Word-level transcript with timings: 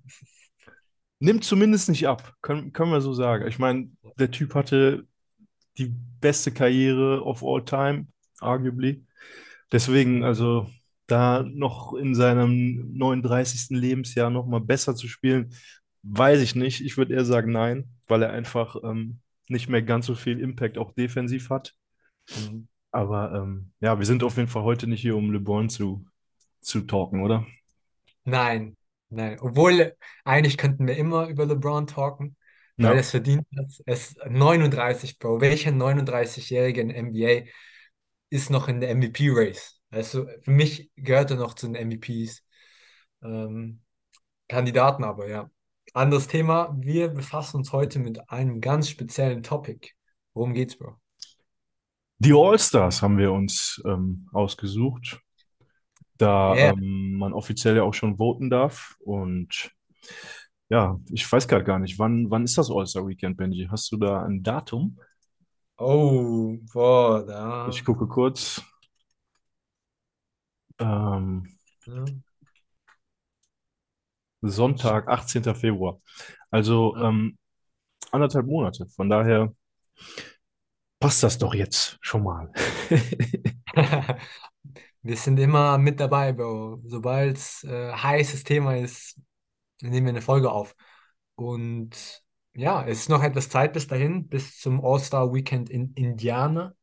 Nimmt 1.19 1.43
zumindest 1.43 1.89
nicht 1.89 2.07
ab, 2.07 2.33
können, 2.41 2.73
können 2.73 2.91
wir 2.91 3.01
so 3.01 3.13
sagen. 3.13 3.47
Ich 3.47 3.59
meine, 3.59 3.91
der 4.17 4.31
Typ 4.31 4.55
hatte 4.55 5.05
die 5.77 5.93
beste 6.21 6.51
Karriere 6.51 7.23
of 7.23 7.43
all 7.43 7.63
time, 7.63 8.07
arguably. 8.39 9.05
Deswegen, 9.71 10.23
also 10.23 10.67
da 11.07 11.43
noch 11.43 11.93
in 11.93 12.15
seinem 12.15 12.93
39. 12.93 13.77
Lebensjahr 13.77 14.29
noch 14.29 14.45
mal 14.45 14.61
besser 14.61 14.95
zu 14.95 15.07
spielen, 15.07 15.53
weiß 16.03 16.41
ich 16.41 16.55
nicht. 16.55 16.81
Ich 16.81 16.97
würde 16.97 17.13
eher 17.13 17.25
sagen 17.25 17.51
nein, 17.51 17.89
weil 18.07 18.23
er 18.23 18.31
einfach 18.31 18.75
ähm, 18.83 19.19
nicht 19.47 19.69
mehr 19.69 19.81
ganz 19.81 20.05
so 20.05 20.15
viel 20.15 20.39
Impact 20.39 20.77
auch 20.77 20.93
defensiv 20.93 21.49
hat. 21.49 21.73
Mhm. 22.29 22.67
Aber 22.97 23.33
ähm, 23.33 23.71
ja, 23.79 23.99
wir 23.99 24.05
sind 24.05 24.23
auf 24.23 24.37
jeden 24.37 24.49
Fall 24.49 24.63
heute 24.63 24.87
nicht 24.87 25.01
hier, 25.01 25.15
um 25.15 25.31
LeBron 25.31 25.69
zu, 25.69 26.05
zu 26.61 26.81
talken, 26.81 27.21
oder? 27.23 27.45
Nein, 28.23 28.77
nein. 29.09 29.39
Obwohl, 29.39 29.95
eigentlich 30.25 30.57
könnten 30.57 30.87
wir 30.87 30.97
immer 30.97 31.27
über 31.27 31.45
LeBron 31.45 31.87
talken, 31.87 32.35
weil 32.79 32.97
Ja. 32.97 32.99
es 32.99 33.11
verdient 33.11 33.45
hat. 33.57 33.67
Es 33.85 34.09
ist 34.15 34.25
39, 34.29 35.19
Bro. 35.19 35.41
Welcher 35.41 35.71
39-Jährige 35.71 36.81
in 36.81 36.89
NBA 36.91 37.49
ist 38.29 38.49
noch 38.49 38.67
in 38.67 38.81
der 38.81 38.91
MVP-Race? 38.91 39.81
Also 39.89 40.27
für 40.43 40.51
mich 40.51 40.91
gehört 40.95 41.31
er 41.31 41.37
noch 41.37 41.53
zu 41.55 41.67
den 41.67 41.75
MVPs. 41.75 42.43
Ähm, 43.23 43.81
Kandidaten 44.49 45.03
aber, 45.03 45.29
ja. 45.29 45.49
Anderes 45.93 46.27
Thema. 46.27 46.75
Wir 46.79 47.09
befassen 47.09 47.57
uns 47.57 47.73
heute 47.73 47.99
mit 47.99 48.29
einem 48.31 48.61
ganz 48.61 48.89
speziellen 48.89 49.43
Topic. 49.43 49.91
Worum 50.33 50.53
geht's, 50.53 50.77
Bro? 50.77 50.97
Die 52.19 52.33
All-Stars 52.33 53.01
haben 53.01 53.17
wir 53.17 53.31
uns 53.31 53.81
ähm, 53.85 54.27
ausgesucht, 54.33 55.19
da 56.17 56.55
Yeah. 56.55 56.73
ähm, 56.73 57.17
man 57.17 57.33
offiziell 57.33 57.77
ja 57.77 57.83
auch 57.83 57.93
schon 57.93 58.17
voten 58.17 58.49
darf. 58.49 58.95
Und 58.99 59.71
ja, 60.69 60.99
ich 61.11 61.31
weiß 61.31 61.47
gerade 61.47 61.63
gar 61.65 61.79
nicht, 61.79 61.99
wann, 61.99 62.29
wann 62.31 62.43
ist 62.43 62.57
das 62.57 62.71
All-Star-Weekend, 62.71 63.37
Benji? 63.37 63.67
Hast 63.71 63.91
du 63.91 63.97
da 63.97 64.23
ein 64.25 64.43
Datum? 64.43 64.97
Oh, 65.79 66.59
boah, 66.71 67.25
Ich 67.65 67.83
da. 67.83 67.85
gucke 67.85 68.07
kurz. 68.07 68.63
Ähm, 70.79 71.43
Ja, 71.85 72.13
Sonntag, 74.41 75.07
18. 75.07 75.55
Februar. 75.55 75.99
Also 76.51 76.95
ja. 76.95 77.01
ähm, 77.01 77.37
anderthalb 78.11 78.47
Monate. 78.47 78.87
Von 78.95 79.09
daher 79.09 79.53
passt 80.99 81.23
das 81.23 81.37
doch 81.37 81.53
jetzt 81.53 81.97
schon 82.01 82.23
mal. 82.23 82.51
Wir 85.01 85.15
sind 85.15 85.39
immer 85.39 85.77
mit 85.77 85.99
dabei, 85.99 86.33
Bro. 86.33 86.81
Sobald 86.85 87.37
es 87.37 87.63
äh, 87.63 87.93
heißes 87.93 88.43
Thema 88.43 88.75
ist, 88.75 89.19
nehmen 89.81 90.07
wir 90.07 90.13
eine 90.13 90.21
Folge 90.21 90.51
auf. 90.51 90.75
Und 91.35 92.23
ja, 92.55 92.85
es 92.85 92.99
ist 93.01 93.09
noch 93.09 93.23
etwas 93.23 93.49
Zeit 93.49 93.73
bis 93.73 93.87
dahin, 93.87 94.27
bis 94.27 94.59
zum 94.59 94.83
All-Star 94.83 95.33
Weekend 95.33 95.69
in 95.69 95.93
Indiana. 95.93 96.73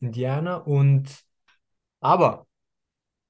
Indiana. 0.00 0.56
Und 0.56 1.24
aber, 2.00 2.46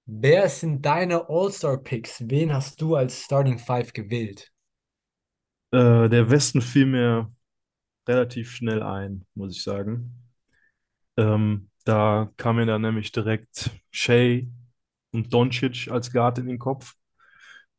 wer 0.06 0.48
sind 0.48 0.84
deine 0.84 1.28
All-Star 1.28 1.76
Picks? 1.76 2.28
Wen 2.28 2.52
hast 2.52 2.80
du 2.80 2.96
als 2.96 3.22
Starting 3.22 3.58
Five 3.58 3.92
gewählt? 3.92 4.50
Äh, 5.72 6.08
der 6.08 6.30
Westen 6.30 6.62
fiel 6.62 6.86
mir 6.86 7.32
relativ 8.08 8.50
schnell 8.50 8.82
ein, 8.82 9.26
muss 9.34 9.56
ich 9.56 9.62
sagen. 9.62 10.19
Ähm, 11.20 11.68
da 11.84 12.30
kam 12.38 12.56
mir 12.56 12.66
dann 12.66 12.82
nämlich 12.82 13.12
direkt 13.12 13.70
Shea 13.90 14.42
und 15.12 15.32
Doncic 15.32 15.90
als 15.90 16.12
Guard 16.12 16.38
in 16.38 16.46
den 16.46 16.58
Kopf. 16.58 16.94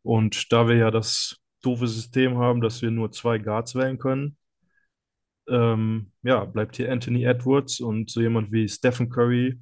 Und 0.03 0.51
da 0.51 0.67
wir 0.67 0.75
ja 0.75 0.91
das 0.91 1.37
doofe 1.63 1.87
System 1.87 2.37
haben, 2.37 2.61
dass 2.61 2.81
wir 2.81 2.91
nur 2.91 3.11
zwei 3.11 3.39
Guards 3.39 3.75
wählen 3.75 3.97
können, 3.97 4.37
ähm, 5.49 6.11
ja, 6.23 6.45
bleibt 6.45 6.77
hier 6.77 6.91
Anthony 6.91 7.23
Edwards 7.23 7.79
und 7.79 8.11
so 8.11 8.21
jemand 8.21 8.51
wie 8.51 8.67
Stephen 8.67 9.09
Curry 9.09 9.59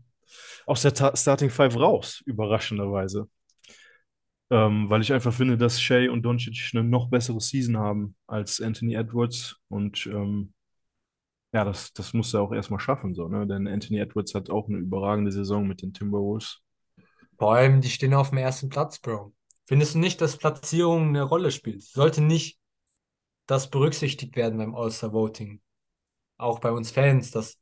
aus 0.65 0.81
der 0.81 0.93
Ta 0.93 1.15
Starting 1.15 1.49
Five 1.49 1.75
raus, 1.77 2.21
überraschenderweise. 2.25 3.29
Ähm, 4.51 4.89
weil 4.89 5.01
ich 5.01 5.13
einfach 5.13 5.33
finde, 5.33 5.57
dass 5.57 5.81
Shea 5.81 6.09
und 6.11 6.23
Doncic 6.23 6.71
eine 6.73 6.83
noch 6.83 7.09
bessere 7.09 7.39
Season 7.39 7.77
haben 7.77 8.15
als 8.27 8.59
Anthony 8.61 8.95
Edwards. 8.95 9.57
Und 9.69 10.05
ähm, 10.07 10.53
ja, 11.53 11.63
das, 11.65 11.93
das 11.93 12.13
muss 12.13 12.33
er 12.33 12.41
auch 12.41 12.51
erstmal 12.51 12.79
schaffen, 12.79 13.15
so, 13.15 13.27
ne? 13.27 13.47
Denn 13.47 13.67
Anthony 13.67 13.99
Edwards 13.99 14.35
hat 14.35 14.49
auch 14.49 14.67
eine 14.67 14.77
überragende 14.77 15.31
Saison 15.31 15.67
mit 15.67 15.81
den 15.81 15.93
Timberwolves. 15.93 16.61
Vor 17.37 17.55
allem, 17.55 17.81
die 17.81 17.89
stehen 17.89 18.13
auf 18.13 18.29
dem 18.29 18.37
ersten 18.37 18.69
Platz, 18.69 18.99
Bro. 18.99 19.33
Findest 19.65 19.95
du 19.95 19.99
nicht, 19.99 20.21
dass 20.21 20.37
Platzierung 20.37 21.09
eine 21.09 21.23
Rolle 21.23 21.51
spielt? 21.51 21.83
Sollte 21.83 22.21
nicht 22.21 22.59
das 23.47 23.69
berücksichtigt 23.69 24.35
werden 24.35 24.59
beim 24.59 24.75
All-Star 24.75 25.13
Voting? 25.13 25.61
Auch 26.37 26.59
bei 26.59 26.71
uns 26.71 26.91
Fans, 26.91 27.31
dass 27.31 27.57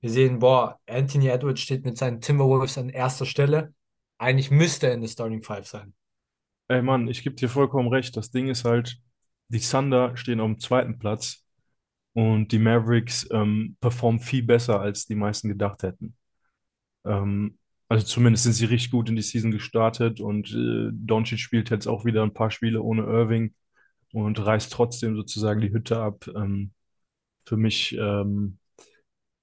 wir 0.00 0.10
sehen, 0.10 0.38
boah, 0.38 0.80
Anthony 0.86 1.28
Edwards 1.28 1.60
steht 1.60 1.84
mit 1.84 1.98
seinen 1.98 2.20
Timberwolves 2.20 2.78
an 2.78 2.88
erster 2.88 3.26
Stelle. 3.26 3.74
Eigentlich 4.18 4.50
müsste 4.50 4.88
er 4.88 4.94
in 4.94 5.02
der 5.02 5.08
Starting 5.08 5.42
Five 5.42 5.66
sein. 5.66 5.94
Ey 6.68 6.82
Mann, 6.82 7.08
ich 7.08 7.22
gebe 7.22 7.36
dir 7.36 7.48
vollkommen 7.48 7.88
recht. 7.88 8.16
Das 8.16 8.30
Ding 8.30 8.48
ist 8.48 8.64
halt, 8.64 8.98
die 9.48 9.60
Thunder 9.60 10.16
stehen 10.16 10.40
auf 10.40 10.46
dem 10.46 10.58
zweiten 10.58 10.98
Platz 10.98 11.44
und 12.14 12.52
die 12.52 12.58
Mavericks 12.58 13.28
ähm, 13.30 13.76
performen 13.80 14.20
viel 14.20 14.42
besser, 14.42 14.80
als 14.80 15.06
die 15.06 15.14
meisten 15.14 15.48
gedacht 15.48 15.82
hätten. 15.82 16.16
Ähm, 17.04 17.58
also 17.88 18.06
zumindest 18.06 18.44
sind 18.44 18.52
sie 18.54 18.66
richtig 18.66 18.90
gut 18.92 19.08
in 19.08 19.16
die 19.16 19.22
Season 19.22 19.50
gestartet 19.50 20.20
und 20.20 20.50
äh, 20.52 20.90
Doncic 20.92 21.40
spielt 21.40 21.70
jetzt 21.70 21.86
auch 21.88 22.04
wieder 22.04 22.22
ein 22.22 22.34
paar 22.34 22.50
Spiele 22.50 22.82
ohne 22.82 23.02
Irving 23.02 23.54
und 24.12 24.44
reißt 24.44 24.72
trotzdem 24.72 25.16
sozusagen 25.16 25.60
die 25.60 25.72
Hütte 25.72 26.00
ab. 26.00 26.28
Ähm, 26.36 26.72
für 27.44 27.56
mich 27.56 27.96
ähm, 27.98 28.58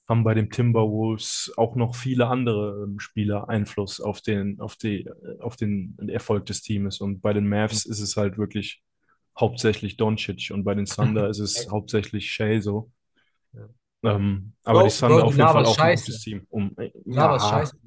haben 0.08 0.24
bei 0.24 0.34
den 0.34 0.50
Timberwolves 0.50 1.54
auch 1.58 1.76
noch 1.76 1.96
viele 1.96 2.28
andere 2.28 2.84
ähm, 2.86 3.00
Spieler 3.00 3.50
Einfluss 3.50 4.00
auf 4.00 4.22
den, 4.22 4.60
auf 4.62 4.78
die, 4.78 5.10
auf 5.40 5.58
den 5.58 5.98
Erfolg 6.08 6.46
des 6.46 6.62
Teams. 6.62 7.02
Und 7.02 7.22
bei 7.22 7.34
den 7.34 7.48
Mavs 7.50 7.86
ist 7.86 8.00
es 8.00 8.16
halt 8.18 8.38
wirklich 8.38 8.81
hauptsächlich 9.39 9.98
Doncic 9.98 10.51
und 10.51 10.63
bei 10.63 10.74
den 10.75 10.86
Thunder 10.86 11.30
ist 11.30 11.39
es 11.39 11.69
hauptsächlich 11.69 12.31
Shea 12.31 12.60
so. 12.62 12.92
Ja. 13.54 13.68
Ähm, 14.04 14.54
aber 14.63 14.84
die 14.84 14.89
Bro, 14.89 15.07
Bro, 15.07 15.07
Thunder 15.07 15.18
du 15.18 15.24
auf 15.24 15.38
jeden 15.38 15.48
Fall 15.50 15.66
auch 15.66 15.78
ein 15.80 15.95
gutes 15.95 16.06
Scheiße. 16.06 16.19
Team. 16.24 16.45
Um, 16.50 16.74
äh, 16.78 16.92
laberst 17.06 17.45
ja, 17.45 17.51
Scheiße. 17.51 17.78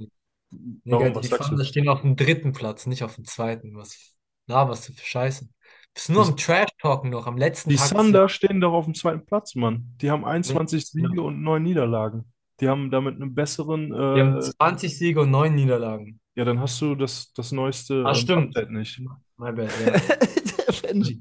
Digga, 0.52 0.98
warum, 0.98 1.14
was 1.14 1.28
die? 1.28 1.36
Thunder 1.36 1.64
stehen 1.64 1.88
auf 1.88 2.00
dem 2.02 2.16
dritten 2.16 2.52
Platz, 2.52 2.86
nicht 2.86 3.04
auf 3.04 3.14
dem 3.14 3.24
zweiten. 3.24 3.76
Was 3.76 4.18
laberst 4.46 4.88
du 4.88 4.92
für 4.92 5.04
Scheiße? 5.06 5.48
Bist 5.94 6.08
nur 6.10 6.24
Die, 6.24 6.30
am 6.30 6.36
Trash-Talken 6.36 7.10
noch 7.10 7.26
am 7.26 7.36
letzten 7.36 7.70
die 7.70 7.76
Tag 7.76 7.90
Thunder 7.90 8.28
stehen 8.28 8.60
doch 8.60 8.72
auf 8.72 8.84
dem 8.84 8.94
zweiten 8.94 9.24
Platz, 9.26 9.54
Mann. 9.54 9.92
Die 10.00 10.10
haben 10.10 10.20
Nee, 10.22 10.28
21 10.28 10.86
Siege 10.86 11.22
und 11.22 11.42
9 11.42 11.62
Niederlagen. 11.62 12.32
Die 12.60 12.68
haben 12.68 12.90
damit 12.90 13.16
einen 13.16 13.34
besseren, 13.34 13.88
Die 13.90 13.96
haben 13.96 14.36
äh, 14.36 14.40
20 14.40 14.98
Siege 14.98 15.20
und 15.22 15.30
9 15.30 15.54
Niederlagen. 15.54 16.20
ja, 16.36 16.44
dann 16.44 16.60
hast 16.60 16.80
du 16.80 16.94
das, 16.94 17.32
das 17.32 17.52
neueste 17.52 18.04
Ah, 18.04 18.10
ähm, 18.10 18.14
stimmt. 18.14 18.56
Update 18.56 18.70
nicht. 18.70 19.00
My 19.36 19.52
bad, 19.52 19.70
ja. 19.84 19.92
Benji. 20.82 21.20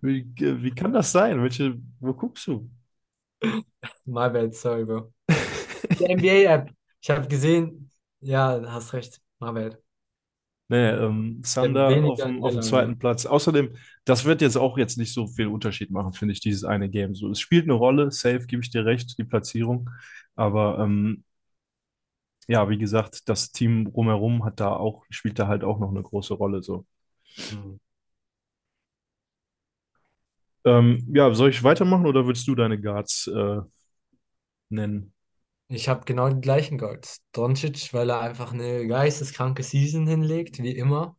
Wie, 0.00 0.32
wie 0.36 0.70
kann 0.70 0.92
das 0.92 1.12
sein? 1.12 1.42
Welche, 1.42 1.78
wo 2.00 2.12
guckst 2.12 2.46
du? 2.46 2.70
My 4.06 4.28
bad, 4.28 4.54
sorry, 4.54 4.84
Bro. 4.84 5.12
Die 5.98 6.04
NBA-App. 6.12 6.70
Ich 7.00 7.10
habe 7.10 7.26
gesehen, 7.28 7.90
ja, 8.20 8.60
hast 8.66 8.92
recht. 8.92 9.20
My 9.40 9.52
bad. 9.52 9.78
Nee, 10.68 10.88
ähm, 10.90 11.42
Der 11.42 11.64
Thunder 11.64 11.88
auf 12.06 12.20
dem, 12.20 12.42
auf 12.42 12.52
dem 12.52 12.62
zweiten. 12.62 12.98
Platz. 12.98 13.26
Außerdem, 13.26 13.74
das 14.04 14.24
wird 14.24 14.40
jetzt 14.40 14.56
auch 14.56 14.78
jetzt 14.78 14.96
nicht 14.96 15.12
so 15.12 15.26
viel 15.26 15.46
Unterschied 15.46 15.90
machen, 15.90 16.14
finde 16.14 16.32
ich, 16.32 16.40
dieses 16.40 16.64
eine 16.64 16.88
Game. 16.88 17.14
So, 17.14 17.30
es 17.30 17.40
spielt 17.40 17.64
eine 17.64 17.74
Rolle, 17.74 18.10
safe, 18.10 18.46
gebe 18.46 18.62
ich 18.62 18.70
dir 18.70 18.84
recht, 18.86 19.18
die 19.18 19.24
Platzierung. 19.24 19.90
Aber 20.36 20.78
ähm, 20.80 21.24
ja, 22.48 22.68
wie 22.68 22.78
gesagt, 22.78 23.28
das 23.28 23.52
Team 23.52 23.84
drumherum 23.92 24.44
hat 24.44 24.60
da 24.60 24.74
auch, 24.74 25.04
spielt 25.10 25.38
da 25.38 25.48
halt 25.48 25.64
auch 25.64 25.78
noch 25.78 25.90
eine 25.90 26.02
große 26.02 26.34
Rolle. 26.34 26.62
So. 26.62 26.86
Hm. 27.36 27.76
Ähm, 30.64 31.06
ja, 31.12 31.32
soll 31.34 31.50
ich 31.50 31.62
weitermachen 31.62 32.06
oder 32.06 32.26
willst 32.26 32.48
du 32.48 32.54
deine 32.54 32.80
Guards 32.80 33.26
äh, 33.26 33.60
nennen? 34.68 35.12
Ich 35.68 35.88
habe 35.88 36.04
genau 36.04 36.28
die 36.28 36.40
gleichen 36.40 36.78
Guards. 36.78 37.22
Doncic, 37.32 37.92
weil 37.94 38.10
er 38.10 38.20
einfach 38.20 38.52
eine 38.52 38.86
geisteskranke 38.86 39.62
Season 39.62 40.06
hinlegt, 40.06 40.58
wie 40.62 40.76
immer. 40.76 41.16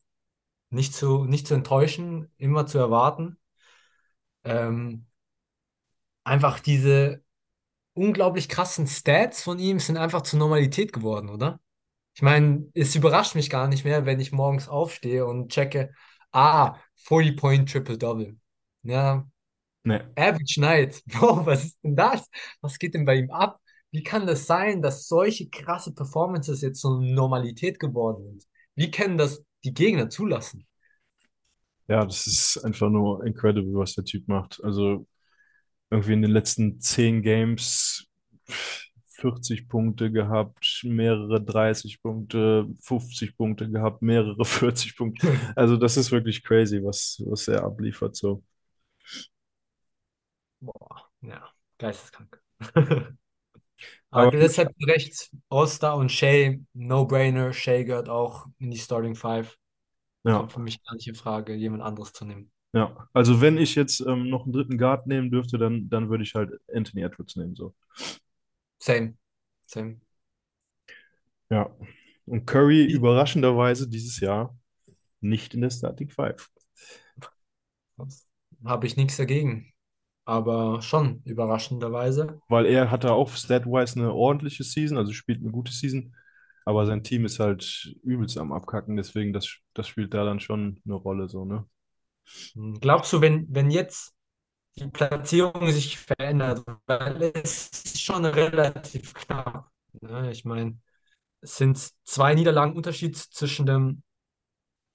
Nicht 0.72 0.94
zu, 0.94 1.26
nicht 1.26 1.48
zu 1.48 1.56
enttäuschen, 1.56 2.32
immer 2.38 2.68
zu 2.68 2.78
erwarten. 2.80 3.38
Ähm, 4.44 5.06
einfach 6.24 6.60
diese 6.60 7.24
unglaublich 7.96 8.50
krassen 8.50 8.88
Stats 8.88 9.44
von 9.44 9.60
ihm 9.60 9.80
sind 9.80 9.98
einfach 9.98 10.24
zur 10.24 10.40
Normalität 10.40 10.94
geworden, 10.94 11.30
oder? 11.30 11.60
Ich 12.16 12.22
meine, 12.22 12.70
es 12.74 12.96
überrascht 12.96 13.36
mich 13.36 13.50
gar 13.50 13.68
nicht 13.68 13.86
mehr, 13.86 14.06
wenn 14.06 14.20
ich 14.20 14.32
morgens 14.32 14.70
aufstehe 14.70 15.26
und 15.26 15.52
checke, 15.52 15.92
ah, 16.32 16.78
40-Point 16.96 17.70
Triple-Double. 17.72 18.38
Ja, 18.84 19.28
Nee. 19.86 20.02
Average 20.18 20.60
Night. 20.62 21.02
Bro, 21.08 21.46
was 21.46 21.66
ist 21.66 21.80
denn 21.84 21.96
das? 21.96 22.28
Was 22.62 22.80
geht 22.80 22.94
denn 22.94 23.06
bei 23.06 23.16
ihm 23.18 23.32
ab? 23.32 23.60
Wie 23.92 24.04
kann 24.04 24.28
das 24.28 24.46
sein, 24.48 24.82
dass 24.82 25.08
solche 25.08 25.50
krasse 25.50 25.94
Performances 25.94 26.62
jetzt 26.62 26.82
so 26.82 26.98
eine 26.98 27.14
Normalität 27.14 27.80
geworden 27.80 28.26
sind? 28.26 28.48
Wie 28.76 28.92
können 28.92 29.18
das 29.18 29.44
die 29.64 29.74
Gegner 29.74 30.10
zulassen? 30.10 30.68
Ja, 31.88 32.04
das 32.06 32.26
ist 32.28 32.58
einfach 32.66 32.90
nur 32.90 33.24
incredible, 33.26 33.76
was 33.76 33.94
der 33.94 34.06
Typ 34.06 34.28
macht. 34.28 34.60
Also 34.64 35.08
irgendwie 35.92 36.14
in 36.14 36.22
den 36.24 36.32
letzten 36.32 36.82
zehn 36.82 37.22
Games 37.24 38.08
40 39.16 39.68
Punkte 39.70 40.12
gehabt, 40.12 40.82
mehrere 40.84 41.42
30 41.44 42.02
Punkte, 42.02 42.68
50 42.82 43.38
Punkte 43.38 43.70
gehabt, 43.70 44.02
mehrere 44.02 44.46
40 44.46 44.96
Punkte. 44.98 45.28
Also 45.56 45.78
das 45.78 45.98
ist 45.98 46.12
wirklich 46.12 46.44
crazy, 46.44 46.84
was, 46.84 47.22
was 47.26 47.48
er 47.48 47.64
abliefert 47.64 48.16
so. 48.16 48.44
Boah, 50.60 51.10
ja, 51.22 51.50
geisteskrank. 51.78 52.42
Aber 54.12 54.32
Aber 54.32 54.38
deshalb 54.40 54.70
zu 54.80 54.88
Recht, 54.88 55.32
All-Star 55.50 55.98
und 55.98 56.12
Shea, 56.12 56.60
No-Brainer. 56.74 57.54
Shea 57.54 57.84
gehört 57.84 58.10
auch 58.10 58.48
in 58.60 58.72
die 58.72 58.78
Starting 58.78 59.16
Five. 59.16 59.58
ja, 60.24 60.34
Kommt 60.34 60.54
für 60.54 60.60
mich 60.62 60.84
gar 60.84 60.96
nicht 60.96 61.08
in 61.08 61.16
Frage, 61.16 61.56
jemand 61.56 61.84
anderes 61.84 62.14
zu 62.14 62.26
nehmen. 62.26 62.52
ja. 62.74 63.08
Also 63.14 63.42
wenn 63.42 63.58
ich 63.58 63.76
jetzt 63.76 64.02
ähm, 64.02 64.30
noch 64.30 64.44
einen 64.44 64.54
dritten 64.54 64.78
Guard 64.78 65.08
nehmen 65.08 65.32
dürfte, 65.32 65.58
dann, 65.58 65.90
dann 65.90 66.10
würde 66.10 66.24
ich 66.24 66.36
halt 66.36 66.52
Anthony 66.74 67.04
Edwards 67.04 67.36
nehmen 67.36 67.56
so. 67.56 67.74
Same, 68.80 69.18
same. 69.68 70.00
Ja. 71.50 71.69
Und 72.25 72.45
Curry 72.45 72.86
überraschenderweise 72.86 73.88
dieses 73.89 74.19
Jahr 74.19 74.57
nicht 75.22 75.54
in 75.54 75.62
der 75.62 75.69
Starting 75.69 76.10
Five. 76.10 76.50
Habe 78.63 78.88
ich 78.88 78.98
nichts 78.98 79.18
dagegen. 79.18 79.74
Aber 80.25 80.81
schon 80.81 81.22
überraschenderweise. 81.24 82.42
weil 82.48 82.66
er 82.66 82.89
hatte 82.89 83.12
auch 83.13 83.30
stat-wise 83.30 84.00
eine 84.00 84.12
ordentliche 84.13 84.63
Season, 84.63 84.98
also 84.98 85.13
spielt 85.13 85.42
eine 85.42 85.51
gute 85.51 85.71
Season, 85.71 86.16
aber 86.66 86.86
sein 86.88 87.04
Team 87.04 87.25
ist 87.25 87.39
halt 87.39 87.95
übelst 88.04 88.38
am 88.39 88.51
Abkacken, 88.51 88.98
deswegen 88.98 89.33
das, 89.33 89.57
das 89.75 89.88
spielt 89.88 90.13
da 90.16 90.25
dann 90.25 90.39
schon 90.39 90.81
eine 90.86 90.95
Rolle, 90.95 91.30
so, 91.30 91.45
ne? 91.45 91.66
Hm, 92.54 92.80
Glaubst 92.80 93.13
du, 93.13 93.21
wenn, 93.21 93.45
wenn 93.50 93.69
jetzt 93.69 94.15
die 94.77 94.88
Platzierung 94.88 95.72
sich 95.72 95.98
verändert, 95.98 96.63
weil 96.86 97.31
es 97.33 97.69
ist 97.69 98.01
schon 98.01 98.25
relativ 98.25 99.13
knapp. 99.13 99.72
Ne? 100.01 100.31
Ich 100.31 100.45
meine, 100.45 100.77
es 101.42 101.57
sind 101.57 101.77
zwei 102.04 102.33
Niederlagen 102.33 102.75
Unterschied 102.75 103.16
zwischen 103.16 103.66
dem 103.66 104.04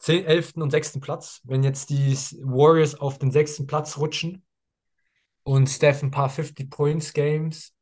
10., 0.00 0.24
11. 0.24 0.52
und 0.56 0.70
sechsten 0.70 1.00
Platz. 1.00 1.40
Wenn 1.44 1.62
jetzt 1.62 1.90
die 1.90 2.14
Warriors 2.42 2.94
auf 2.94 3.18
den 3.18 3.30
sechsten 3.30 3.66
Platz 3.66 3.98
rutschen 3.98 4.44
und 5.42 5.68
Steph 5.68 6.02
ein 6.02 6.10
paar 6.10 6.30
50-Points-Games 6.30 7.74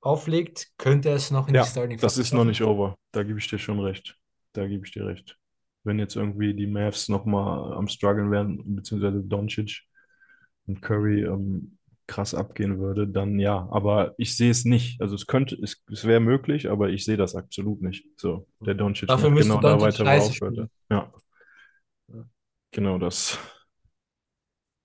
auflegt, 0.00 0.72
könnte 0.76 1.10
es 1.10 1.30
noch 1.30 1.46
in 1.46 1.54
die 1.54 1.58
Ja, 1.58 1.64
Starting 1.64 1.98
das 1.98 2.18
ist 2.18 2.32
noch 2.32 2.44
nicht 2.44 2.62
over. 2.62 2.96
Da 3.12 3.22
gebe 3.22 3.38
ich 3.38 3.48
dir 3.48 3.58
schon 3.58 3.80
recht. 3.80 4.16
Da 4.52 4.66
gebe 4.66 4.84
ich 4.84 4.92
dir 4.92 5.06
recht. 5.06 5.38
Wenn 5.82 5.98
jetzt 5.98 6.16
irgendwie 6.16 6.54
die 6.54 6.66
Mavs 6.66 7.08
nochmal 7.08 7.74
am 7.74 7.88
struggeln 7.88 8.30
wären, 8.30 8.74
beziehungsweise 8.74 9.22
Doncic 9.22 9.82
und 10.66 10.82
Curry 10.82 11.24
ähm, 11.24 11.78
krass 12.06 12.34
abgehen 12.34 12.78
würde, 12.78 13.08
dann 13.08 13.38
ja. 13.38 13.68
Aber 13.70 14.14
ich 14.18 14.36
sehe 14.36 14.50
es 14.50 14.64
nicht. 14.64 15.00
Also 15.00 15.14
es 15.14 15.26
könnte, 15.26 15.56
es, 15.62 15.82
es 15.90 16.04
wäre 16.04 16.20
möglich, 16.20 16.70
aber 16.70 16.90
ich 16.90 17.04
sehe 17.04 17.16
das 17.16 17.34
absolut 17.34 17.82
nicht. 17.82 18.06
So, 18.16 18.46
der 18.60 18.74
Doncic 18.74 19.08
Dafür 19.08 19.30
macht 19.30 19.42
genau 19.42 19.60
da 19.60 19.80
weiter, 19.80 20.04
wo 20.04 20.08
er 20.08 20.22
aufhörte. 20.22 20.70
Ja, 20.90 21.12
genau 22.70 22.98
das. 22.98 23.38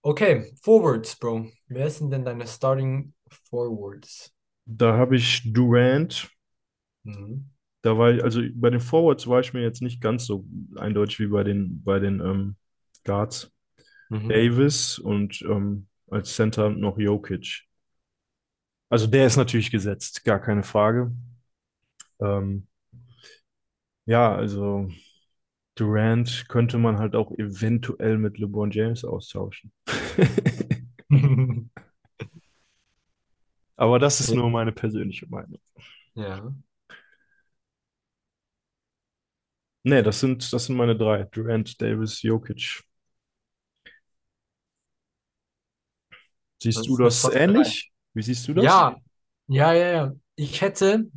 Okay, 0.01 0.53
Forwards, 0.61 1.17
Bro. 1.17 1.51
Wer 1.67 1.89
sind 1.89 2.11
denn 2.11 2.23
deine 2.23 2.47
Starting 2.47 3.13
Forwards? 3.49 4.33
Da 4.65 4.97
habe 4.97 5.17
ich 5.17 5.51
Durant. 5.51 6.29
Mhm. 7.03 7.49
Da 7.81 7.97
war 7.97 8.11
ich, 8.11 8.23
also 8.23 8.41
bei 8.53 8.69
den 8.69 8.79
Forwards 8.79 9.27
war 9.27 9.39
ich 9.39 9.53
mir 9.53 9.61
jetzt 9.61 9.81
nicht 9.81 10.01
ganz 10.01 10.25
so 10.25 10.45
eindeutig 10.77 11.19
wie 11.19 11.27
bei 11.27 11.43
den, 11.43 11.83
bei 11.83 11.99
den 11.99 12.19
ähm, 12.21 12.55
Guards. 13.03 13.51
Mhm. 14.09 14.29
Davis 14.29 14.99
und 14.99 15.41
ähm, 15.43 15.87
als 16.09 16.35
Center 16.35 16.69
noch 16.69 16.97
Jokic. 16.97 17.65
Also 18.89 19.07
der 19.07 19.27
ist 19.27 19.37
natürlich 19.37 19.71
gesetzt, 19.71 20.23
gar 20.25 20.39
keine 20.39 20.63
Frage. 20.63 21.11
Ähm, 22.19 22.67
ja, 24.05 24.35
also 24.35 24.89
Durant 25.75 26.45
könnte 26.49 26.77
man 26.77 26.99
halt 26.99 27.15
auch 27.15 27.31
eventuell 27.37 28.17
mit 28.17 28.37
LeBron 28.37 28.71
James 28.71 29.05
austauschen. 29.05 29.71
Aber 33.77 33.97
das 33.97 34.19
ist 34.19 34.33
nur 34.33 34.49
meine 34.49 34.73
persönliche 34.73 35.25
Meinung. 35.27 35.59
Ja. 36.15 36.53
Nee, 39.83 40.01
das 40.03 40.19
sind, 40.19 40.51
das 40.53 40.65
sind 40.65 40.75
meine 40.75 40.95
drei. 40.97 41.23
Durant, 41.23 41.81
Davis, 41.81 42.21
Jokic. 42.21 42.83
Siehst 46.61 46.87
du 46.87 46.97
Das 46.97 46.99
eine 46.99 47.05
das 47.05 47.21
Top 47.21 47.31
3. 47.31 47.39
ähnlich? 47.39 47.91
Wie 48.13 48.21
siehst 48.21 48.47
du 48.47 48.53
das? 48.53 48.65
Ja, 48.65 48.95
ja, 49.47 49.73
ja, 49.73 49.91
ja. 49.91 50.13
Ich 50.35 50.61
hätte 50.61 51.09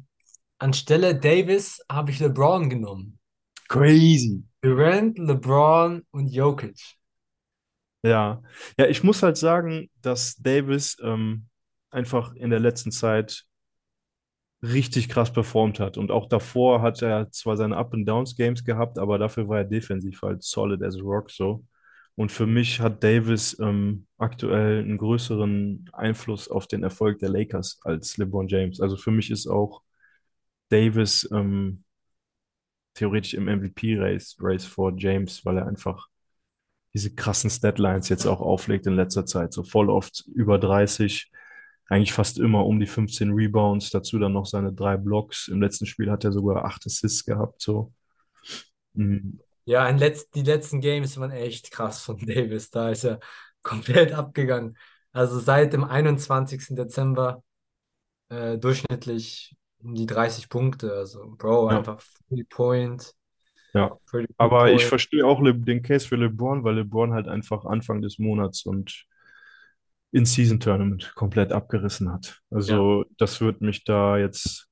anstelle 0.59 1.19
Davis 1.19 1.81
habe 1.91 2.11
ich 2.11 2.21
LeBron 2.21 2.71
genommen. 2.71 3.19
Crazy. 3.69 4.45
Durant, 4.63 5.19
LeBron 5.19 6.03
und 6.13 6.29
Jokic. 6.29 6.79
Ja. 8.05 8.43
Ja, 8.79 8.87
ich 8.87 9.03
muss 9.03 9.23
halt 9.23 9.37
sagen, 9.37 9.91
dass 10.01 10.37
Davis 10.37 10.97
ähm, 11.03 11.47
einfach 11.91 12.35
in 12.35 12.51
der 12.51 12.61
letzten 12.61 12.91
Zeit 12.91 13.45
richtig 14.63 15.09
krass 15.09 15.33
performt 15.33 15.81
hat. 15.81 15.99
Und 15.99 16.11
auch 16.11 16.29
davor 16.29 16.83
hat 16.83 17.03
er 17.03 17.31
zwar 17.31 17.57
seine 17.57 17.77
Up-and-Downs-Games 17.77 18.65
gehabt, 18.65 18.99
aber 18.99 19.19
dafür 19.19 19.49
war 19.49 19.59
er 19.59 19.65
defensiv 19.65 20.23
halt 20.23 20.43
solid 20.43 20.83
as 20.83 20.97
a 20.97 21.01
rock 21.01 21.31
so. 21.31 21.65
Und 22.15 22.31
für 22.31 22.47
mich 22.47 22.81
hat 22.81 23.03
Davis 23.03 23.59
ähm, 23.59 24.07
aktuell 24.19 24.81
einen 24.81 24.99
größeren 24.99 25.89
Einfluss 25.93 26.49
auf 26.49 26.67
den 26.67 26.83
Erfolg 26.83 27.19
der 27.19 27.31
Lakers 27.31 27.81
als 27.85 28.17
LeBron 28.19 28.49
James. 28.49 28.81
Also 28.81 28.97
für 28.97 29.11
mich 29.11 29.31
ist 29.31 29.47
auch 29.47 29.83
Davis 30.69 31.29
ähm, 31.33 31.85
theoretisch 32.95 33.35
im 33.35 33.47
MVP-Race 33.47 34.37
Race 34.41 34.65
vor 34.67 34.93
James, 34.97 35.45
weil 35.45 35.59
er 35.59 35.67
einfach 35.67 36.09
diese 36.95 37.15
krassen 37.15 37.51
Statlines 37.51 38.09
jetzt 38.09 38.27
auch 38.27 38.41
auflegt 38.41 38.87
in 38.87 38.95
letzter 38.95 39.25
Zeit. 39.27 39.53
So 39.53 39.65
voll 39.65 39.89
oft 39.91 40.25
über 40.35 40.59
30, 40.59 41.31
eigentlich 41.89 42.13
fast 42.13 42.39
immer 42.39 42.67
um 42.67 42.81
die 42.81 42.87
15 42.87 43.33
Rebounds, 43.33 43.91
dazu 43.91 44.19
dann 44.19 44.33
noch 44.35 44.47
seine 44.47 44.73
drei 44.73 44.97
Blocks. 44.97 45.49
Im 45.49 45.63
letzten 45.63 45.87
Spiel 45.87 46.11
hat 46.11 46.25
er 46.25 46.33
sogar 46.33 46.65
acht 46.65 46.87
Assists 46.87 47.25
gehabt, 47.25 47.63
so. 47.63 47.93
Ja, 49.65 49.89
letz 49.99 50.31
die 50.31 50.43
letzten 50.43 50.81
Games 50.81 51.19
waren 51.19 51.31
echt 51.31 51.71
krass 51.71 52.03
von 52.03 52.19
Davis. 52.27 52.71
Da 52.71 52.91
ist 52.91 53.05
er 53.05 53.21
komplett 53.63 54.13
abgegangen. 54.13 54.77
Also 55.13 55.39
seit 55.41 55.73
dem 55.73 55.85
21. 55.85 56.75
Dezember 56.77 57.43
äh, 58.31 58.59
durchschnittlich 58.59 59.57
um 59.81 59.95
die 59.95 60.07
30 60.07 60.49
Punkte. 60.49 60.93
Also, 60.95 61.35
Bro, 61.39 61.69
Ja, 61.69 61.79
einfach 61.79 62.03
30 62.31 62.49
Point, 62.49 63.15
ja. 63.75 63.99
30 64.11 64.37
Aber 64.39 64.73
ich 64.73 64.83
Point. 64.83 64.89
verstehe 64.89 65.27
auch 65.27 65.41
den 65.43 65.83
Case 65.83 66.07
für 66.09 66.17
LeBron, 66.17 66.65
weil 66.65 66.77
LeBron 66.77 67.13
halt 67.15 67.29
einfach 67.29 67.65
Anfang 67.65 68.03
des 68.03 68.19
Monats 68.19 68.65
und 68.67 69.07
In-Season-Tournament 70.13 71.13
komplett 71.15 71.53
abgerissen 71.53 72.13
hat. 72.13 72.43
Ja. 72.67 72.85
Also 72.85 73.05
das 73.19 73.41
wird 73.41 73.61
mich 73.63 73.85
da 73.85 74.19
jetzt 74.19 74.69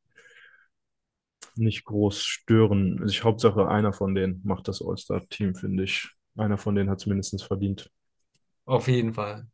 nicht 1.61 1.85
groß 1.85 2.25
stören. 2.25 3.05
Ich, 3.07 3.25
Hauptsache 3.25 3.69
einer 3.69 3.93
von 3.93 4.15
denen 4.15 4.41
macht 4.45 4.69
das 4.69 4.83
All-Star-Team, 4.83 5.55
finde 5.55 5.85
ich. 5.85 6.09
Einer 6.37 6.59
von 6.59 6.75
denen 6.75 6.91
hat 6.91 6.99
es 6.99 7.07
mindestens 7.07 7.43
verdient. 7.43 7.91
Auf 8.65 8.89
jeden 8.89 9.15
Fall. 9.15 9.47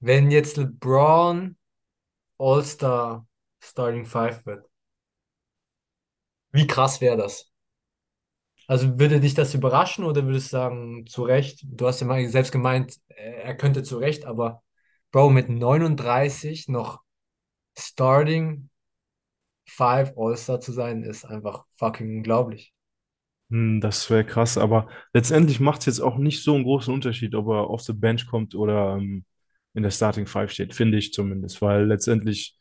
Wenn 0.00 0.30
jetzt 0.30 0.56
LeBron 0.56 1.56
All-Star 2.38 3.26
Starting 3.62 4.04
Five 4.04 4.44
wird, 4.46 4.66
wie 6.50 6.66
krass 6.66 7.00
wäre 7.00 7.16
das? 7.16 7.52
Also 8.66 8.98
würde 8.98 9.20
dich 9.20 9.34
das 9.34 9.54
überraschen 9.54 10.04
oder 10.04 10.24
würdest 10.24 10.46
du 10.46 10.56
sagen, 10.56 11.06
zu 11.06 11.22
Recht? 11.24 11.64
Du 11.64 11.86
hast 11.86 12.00
ja 12.00 12.06
mal 12.06 12.26
selbst 12.28 12.52
gemeint, 12.52 12.96
äh, 13.08 13.42
er 13.42 13.56
könnte 13.56 13.82
zu 13.82 13.98
Recht, 13.98 14.24
aber 14.24 14.62
Bro, 15.10 15.30
mit 15.30 15.48
39 15.48 16.68
noch 16.68 17.02
Starting 17.78 18.70
Five 19.66 20.14
All-Star 20.16 20.60
zu 20.60 20.72
sein, 20.72 21.02
ist 21.04 21.24
einfach 21.24 21.64
fucking 21.76 22.18
unglaublich. 22.18 22.72
Hm, 23.50 23.80
Das 23.80 24.08
wäre 24.10 24.24
krass, 24.24 24.56
aber 24.58 24.88
letztendlich 25.12 25.60
macht 25.60 25.80
es 25.80 25.86
jetzt 25.86 26.00
auch 26.00 26.16
nicht 26.18 26.42
so 26.42 26.54
einen 26.54 26.64
großen 26.64 26.92
Unterschied, 26.92 27.34
ob 27.34 27.48
er 27.48 27.68
auf 27.68 27.82
the 27.82 27.92
Bench 27.92 28.26
kommt 28.26 28.54
oder 28.54 28.96
ähm, 28.96 29.24
in 29.74 29.82
der 29.82 29.90
Starting 29.90 30.26
Five 30.26 30.50
steht, 30.50 30.74
finde 30.74 30.98
ich 30.98 31.12
zumindest, 31.12 31.60
weil 31.62 31.86
letztendlich 31.86 32.56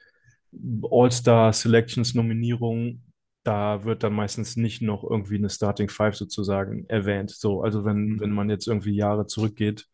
All-Star 0.91 1.53
Selections 1.53 2.13
Nominierung, 2.15 3.01
da 3.43 3.83
wird 3.85 4.03
dann 4.03 4.13
meistens 4.13 4.55
nicht 4.57 4.81
noch 4.81 5.03
irgendwie 5.03 5.35
eine 5.37 5.49
Starting 5.49 5.89
Five 5.89 6.15
sozusagen 6.15 6.85
erwähnt. 6.89 7.31
So, 7.31 7.61
also 7.63 7.85
wenn, 7.85 8.19
wenn 8.19 8.31
man 8.31 8.49
jetzt 8.49 8.67
irgendwie 8.67 8.95
Jahre 8.95 9.27
zurückgeht, 9.27 9.87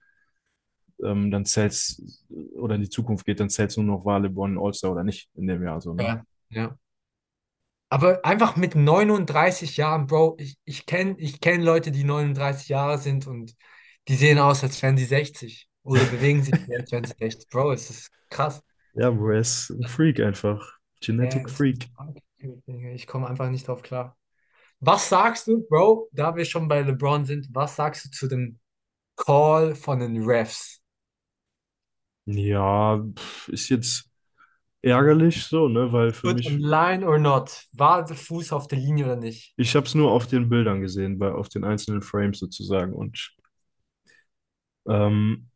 ähm, 1.03 1.31
dann 1.31 1.45
zählt's 1.45 2.01
oder 2.55 2.75
in 2.75 2.81
die 2.81 2.89
Zukunft 2.89 3.25
geht, 3.25 3.39
dann 3.39 3.49
zählt's 3.49 3.77
nur 3.77 3.85
noch, 3.85 4.05
war 4.05 4.19
LeBron 4.19 4.57
All-Star 4.57 4.91
oder 4.91 5.03
nicht 5.03 5.29
in 5.35 5.47
dem 5.47 5.63
Jahr 5.63 5.81
so, 5.81 5.93
ne? 5.93 6.07
Ja, 6.07 6.23
ja. 6.49 6.77
Aber 7.89 8.25
einfach 8.25 8.55
mit 8.57 8.75
39 8.75 9.77
Jahren, 9.77 10.07
Bro, 10.07 10.37
ich, 10.39 10.57
ich 10.65 10.85
kenne 10.85 11.15
ich 11.19 11.39
kenn 11.41 11.61
Leute, 11.61 11.91
die 11.91 12.03
39 12.03 12.69
Jahre 12.69 12.97
sind 12.97 13.27
und 13.27 13.55
die 14.07 14.15
sehen 14.15 14.39
aus, 14.39 14.63
als 14.63 14.81
wären 14.81 14.97
sie 14.97 15.05
60 15.05 15.69
oder 15.83 16.03
bewegen 16.05 16.43
sich, 16.43 16.53
als 16.77 16.91
wären 16.91 17.05
sie 17.05 17.13
60. 17.19 17.49
Bro, 17.49 17.71
es 17.73 17.89
ist 17.89 18.11
krass. 18.29 18.61
Ja, 18.93 19.11
Bro, 19.11 19.29
er 19.31 19.39
ist 19.39 19.69
ein 19.69 19.83
Freak 19.87 20.19
einfach. 20.19 20.77
Ja, 21.19 21.25
Genetic 21.35 21.45
ist 21.45 21.57
Freak. 21.57 21.87
Ich 22.93 23.07
komme 23.07 23.27
einfach 23.27 23.49
nicht 23.49 23.67
drauf 23.67 23.81
klar. 23.81 24.17
Was 24.79 25.09
sagst 25.09 25.47
du, 25.47 25.67
Bro, 25.67 26.09
da 26.13 26.35
wir 26.35 26.45
schon 26.45 26.67
bei 26.67 26.81
LeBron 26.81 27.25
sind, 27.25 27.47
was 27.53 27.75
sagst 27.75 28.05
du 28.05 28.11
zu 28.11 28.27
dem 28.27 28.59
Call 29.17 29.75
von 29.75 29.99
den 29.99 30.23
Refs? 30.23 30.81
Ja, 32.25 33.01
ist 33.47 33.69
jetzt 33.69 34.09
ärgerlich 34.81 35.43
so, 35.43 35.67
ne? 35.67 35.91
Weil 35.91 36.11
für 36.11 36.27
on 36.27 36.35
mich, 36.35 36.49
line 36.49 37.05
or 37.05 37.19
not? 37.19 37.65
War 37.73 38.05
der 38.05 38.15
Fuß 38.15 38.51
auf 38.51 38.67
der 38.67 38.79
Linie 38.79 39.05
oder 39.05 39.15
nicht? 39.15 39.53
ich 39.57 39.75
habe 39.75 39.85
es 39.85 39.95
nur 39.95 40.11
auf 40.11 40.27
den 40.27 40.49
Bildern 40.49 40.81
gesehen, 40.81 41.17
bei, 41.19 41.31
auf 41.31 41.49
den 41.49 41.63
einzelnen 41.63 42.01
Frames 42.01 42.39
sozusagen. 42.39 42.93
Und 42.93 43.35
ähm, 44.87 45.49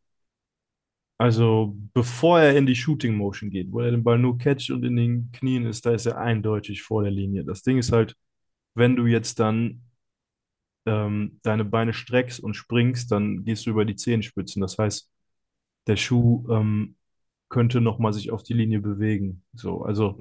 also 1.18 1.76
bevor 1.94 2.40
er 2.40 2.56
in 2.56 2.66
die 2.66 2.74
Shooting 2.74 3.14
Motion 3.14 3.50
geht, 3.50 3.70
wo 3.70 3.80
er 3.80 3.92
den 3.92 4.02
Ball 4.02 4.18
nur 4.18 4.38
catcht 4.38 4.70
und 4.70 4.84
in 4.84 4.96
den 4.96 5.30
Knien 5.32 5.66
ist, 5.66 5.86
da 5.86 5.92
ist 5.92 6.06
er 6.06 6.18
eindeutig 6.18 6.82
vor 6.82 7.02
der 7.02 7.12
Linie. 7.12 7.44
Das 7.44 7.62
Ding 7.62 7.78
ist 7.78 7.92
halt, 7.92 8.16
wenn 8.74 8.96
du 8.96 9.06
jetzt 9.06 9.38
dann 9.38 9.82
ähm, 10.86 11.38
deine 11.44 11.64
Beine 11.64 11.92
streckst 11.92 12.40
und 12.40 12.54
springst, 12.54 13.12
dann 13.12 13.44
gehst 13.44 13.66
du 13.66 13.70
über 13.70 13.84
die 13.84 13.96
Zehenspitzen. 13.96 14.60
Das 14.60 14.78
heißt, 14.78 15.08
der 15.86 15.96
Schuh 15.96 16.44
ähm, 16.50 16.96
könnte 17.52 17.82
nochmal 17.82 18.14
sich 18.14 18.32
auf 18.32 18.44
die 18.44 18.54
Linie 18.54 18.80
bewegen. 18.80 19.44
So, 19.54 19.84
also 19.84 20.20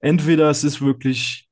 entweder 0.00 0.50
es 0.50 0.64
ist 0.64 0.80
wirklich, 0.82 1.48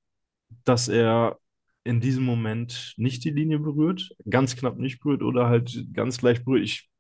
dass 0.65 0.89
er 0.89 1.39
in 1.85 2.01
diesem 2.01 2.25
Moment 2.25 2.95
nicht 2.99 3.25
die 3.25 3.31
Linie 3.31 3.59
berührt, 3.61 4.15
ganz 4.31 4.57
knapp 4.57 4.79
nicht 4.79 5.01
berührt 5.01 5.23
oder 5.23 5.49
halt 5.49 5.87
ganz 5.95 6.23
leicht 6.23 6.45
berührt. 6.45 6.65
Ich, 6.65 6.91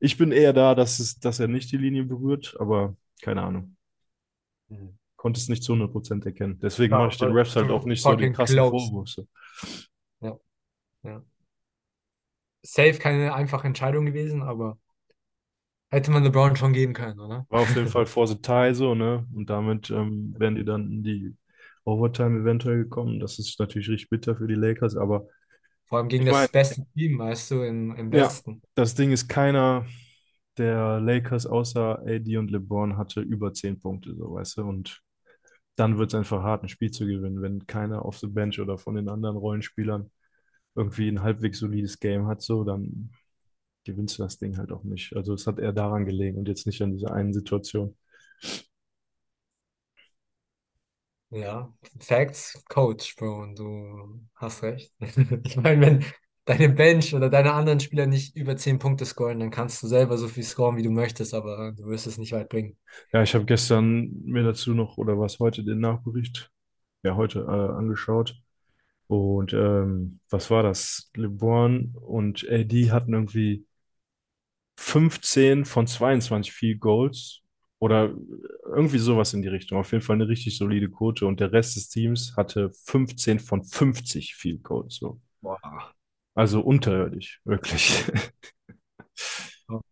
ich 0.00 0.18
bin 0.18 0.32
eher 0.32 0.52
da, 0.54 0.74
dass 0.74 1.00
es, 1.00 1.20
dass 1.20 1.40
er 1.40 1.48
nicht 1.48 1.72
die 1.72 1.78
Linie 1.78 2.04
berührt, 2.04 2.56
aber 2.60 2.96
keine 3.22 3.42
Ahnung. 3.42 3.76
Mhm. 4.68 4.98
Konnte 5.16 5.38
es 5.40 5.48
nicht 5.48 5.62
zu 5.62 5.72
100% 5.72 6.26
erkennen. 6.26 6.58
Deswegen 6.60 6.96
mache 6.96 7.08
Ja, 7.08 7.12
ich 7.12 7.18
den 7.18 7.32
Refs 7.32 7.56
halt 7.56 7.70
auch 7.70 7.84
nicht 7.86 8.02
so 8.02 8.14
den 8.16 8.32
krassen. 8.34 8.56
Vorwurf. 8.66 9.14
Ja, 10.20 10.38
ja. 11.04 11.24
Safe 12.64 12.98
keine 12.98 13.34
einfache 13.34 13.66
Entscheidung 13.66 14.06
gewesen, 14.06 14.42
aber 14.42 14.78
hätte 15.92 16.10
man 16.10 16.24
LeBron 16.24 16.56
schon 16.56 16.72
geben 16.72 16.94
können, 16.94 17.20
oder? 17.20 17.46
War 17.50 17.60
auf 17.60 17.76
jeden 17.76 17.88
Fall 17.88 18.06
for 18.06 18.26
the 18.26 18.36
tie 18.36 18.74
so, 18.74 18.94
ne? 18.94 19.26
Und 19.34 19.50
damit 19.50 19.90
ähm, 19.90 20.34
wären 20.38 20.56
die 20.56 20.64
dann 20.64 20.90
in 20.90 21.02
die 21.04 21.36
Overtime 21.84 22.40
eventuell 22.40 22.78
gekommen. 22.78 23.20
Das 23.20 23.38
ist 23.38 23.58
natürlich 23.60 23.88
richtig 23.88 24.08
bitter 24.08 24.34
für 24.36 24.46
die 24.46 24.54
Lakers, 24.54 24.96
aber 24.96 25.26
Vor 25.86 25.98
allem 25.98 26.08
gegen 26.08 26.26
das 26.26 26.48
beste 26.48 26.82
Team, 26.94 27.18
weißt 27.18 27.50
du, 27.50 27.62
im, 27.62 27.94
im 27.96 28.12
ja, 28.12 28.24
Westen. 28.24 28.62
das 28.74 28.94
Ding 28.94 29.12
ist, 29.12 29.28
keiner 29.28 29.84
der 30.58 31.00
Lakers 31.00 31.46
außer 31.46 32.00
AD 32.06 32.36
und 32.36 32.50
LeBron 32.50 32.96
hatte 32.96 33.20
über 33.20 33.52
10 33.52 33.78
Punkte, 33.78 34.14
so, 34.14 34.34
weißt 34.34 34.58
du? 34.58 34.62
Und 34.62 35.02
dann 35.76 35.98
wird 35.98 36.12
es 36.12 36.18
einfach 36.18 36.42
hart, 36.42 36.62
ein 36.62 36.68
Spiel 36.68 36.90
zu 36.90 37.06
gewinnen, 37.06 37.42
wenn 37.42 37.66
keiner 37.66 38.04
auf 38.04 38.18
the 38.18 38.26
Bench 38.26 38.60
oder 38.60 38.78
von 38.78 38.94
den 38.94 39.08
anderen 39.08 39.36
Rollenspielern 39.36 40.10
irgendwie 40.74 41.08
ein 41.08 41.22
halbwegs 41.22 41.58
solides 41.58 41.98
Game 41.98 42.26
hat, 42.26 42.42
so, 42.42 42.64
dann 42.64 43.10
gewinnst 43.84 44.18
du 44.18 44.22
das 44.22 44.38
Ding 44.38 44.56
halt 44.58 44.72
auch 44.72 44.84
nicht. 44.84 45.14
Also 45.16 45.34
es 45.34 45.46
hat 45.46 45.58
eher 45.58 45.72
daran 45.72 46.06
gelegen 46.06 46.38
und 46.38 46.48
jetzt 46.48 46.66
nicht 46.66 46.82
an 46.82 46.92
dieser 46.92 47.12
einen 47.12 47.32
Situation. 47.32 47.96
Ja, 51.30 51.72
Facts, 51.98 52.62
Coach, 52.68 53.16
Bro, 53.16 53.42
und 53.42 53.58
du 53.58 54.20
hast 54.34 54.62
recht. 54.62 54.92
Ich 55.44 55.56
meine, 55.56 55.80
wenn 55.80 56.04
deine 56.44 56.68
Bench 56.68 57.14
oder 57.14 57.30
deine 57.30 57.54
anderen 57.54 57.80
Spieler 57.80 58.06
nicht 58.06 58.36
über 58.36 58.56
10 58.56 58.78
Punkte 58.78 59.06
scoren, 59.06 59.40
dann 59.40 59.50
kannst 59.50 59.82
du 59.82 59.86
selber 59.86 60.18
so 60.18 60.28
viel 60.28 60.42
scoren, 60.42 60.76
wie 60.76 60.82
du 60.82 60.90
möchtest, 60.90 61.32
aber 61.32 61.72
du 61.72 61.86
wirst 61.86 62.06
es 62.06 62.18
nicht 62.18 62.32
weit 62.32 62.50
bringen. 62.50 62.76
Ja, 63.12 63.22
ich 63.22 63.34
habe 63.34 63.46
gestern 63.46 64.10
mir 64.24 64.42
dazu 64.42 64.74
noch, 64.74 64.98
oder 64.98 65.18
was 65.18 65.38
heute, 65.38 65.64
den 65.64 65.80
Nachbericht, 65.80 66.50
ja, 67.02 67.16
heute 67.16 67.40
äh, 67.40 67.76
angeschaut. 67.78 68.36
Und 69.06 69.52
ähm, 69.52 70.20
was 70.30 70.50
war 70.50 70.62
das? 70.62 71.10
LeBron 71.14 71.94
und 72.00 72.46
AD 72.48 72.90
hatten 72.90 73.14
irgendwie 73.14 73.66
15 74.76 75.64
von 75.64 75.86
22 75.86 76.52
Field 76.52 76.80
Goals 76.80 77.40
oder 77.78 78.14
irgendwie 78.66 78.98
sowas 78.98 79.34
in 79.34 79.42
die 79.42 79.48
Richtung. 79.48 79.78
Auf 79.78 79.92
jeden 79.92 80.04
Fall 80.04 80.16
eine 80.16 80.28
richtig 80.28 80.56
solide 80.56 80.88
Quote. 80.90 81.26
Und 81.26 81.40
der 81.40 81.52
Rest 81.52 81.76
des 81.76 81.88
Teams 81.88 82.34
hatte 82.36 82.70
15 82.86 83.40
von 83.40 83.64
50 83.64 84.34
Field 84.36 84.62
Goals. 84.62 84.96
So. 84.96 85.20
Boah. 85.40 85.94
Also 86.34 86.60
unterirdisch, 86.60 87.40
wirklich. 87.44 88.04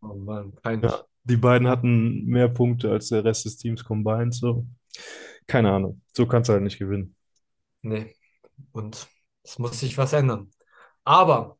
Oh 0.02 0.14
Mann, 0.14 0.52
Ja, 0.82 0.90
peinlich. 0.90 1.04
die 1.24 1.36
beiden 1.36 1.68
hatten 1.68 2.24
mehr 2.26 2.48
Punkte 2.48 2.90
als 2.90 3.08
der 3.08 3.24
Rest 3.24 3.44
des 3.44 3.56
Teams 3.56 3.84
combined. 3.84 4.34
So. 4.34 4.66
Keine 5.46 5.72
Ahnung. 5.72 6.02
So 6.16 6.26
kannst 6.26 6.48
du 6.48 6.54
halt 6.54 6.62
nicht 6.62 6.78
gewinnen. 6.78 7.16
Nee, 7.82 8.14
und 8.72 9.08
es 9.44 9.58
muss 9.60 9.80
sich 9.80 9.98
was 9.98 10.12
ändern. 10.14 10.52
Aber 11.04 11.58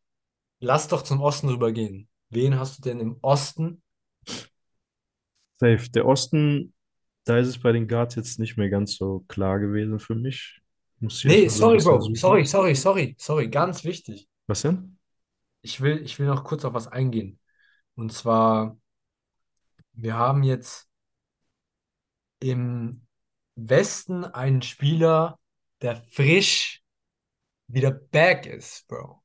lass 0.61 0.89
doch 0.89 1.03
zum 1.05 1.23
Osten 1.23 1.51
rübergehen. 1.51 2.10
Wen 2.31 2.59
hast 2.59 2.79
du 2.79 2.83
denn 2.83 2.99
im 3.01 3.19
Osten? 3.23 3.83
Safe. 5.61 5.91
Der 5.91 6.07
Osten, 6.07 6.75
da 7.25 7.39
ist 7.39 7.49
es 7.49 7.61
bei 7.61 7.73
den 7.73 7.87
Guards 7.89 8.15
jetzt 8.17 8.39
nicht 8.39 8.57
mehr 8.57 8.71
ganz 8.71 8.97
so 8.97 9.21
klar 9.29 9.59
gewesen 9.61 9.99
für 10.01 10.15
mich. 10.15 10.61
Muss 11.01 11.19
ich 11.21 11.27
Nee, 11.27 11.49
erstmal 11.49 11.51
so 11.51 11.65
ein 11.67 11.71
sorry, 11.71 11.77
bisschen 11.77 11.99
Bro. 11.99 12.11
Sorry, 12.15 12.45
suchen. 12.45 12.47
sorry, 12.47 12.75
sorry, 12.75 13.15
sorry. 13.19 13.49
Ganz 13.49 13.85
wichtig. 13.85 14.29
Was 14.47 14.63
denn? 14.63 14.99
Ich 15.63 15.81
will, 15.81 16.03
ich 16.03 16.19
will 16.19 16.27
noch 16.27 16.45
kurz 16.45 16.65
auf 16.65 16.75
was 16.75 16.89
eingehen. 16.89 17.39
Und 17.97 18.13
zwar, 18.13 18.79
wir 19.93 20.15
haben 20.17 20.43
jetzt 20.43 20.89
im 22.41 23.07
Westen 23.57 24.25
einen 24.25 24.63
Spieler, 24.63 25.39
der 25.83 25.97
frisch 25.97 26.83
wieder 27.69 27.91
back 27.93 28.47
ist, 28.47 28.87
Bro. 28.89 29.23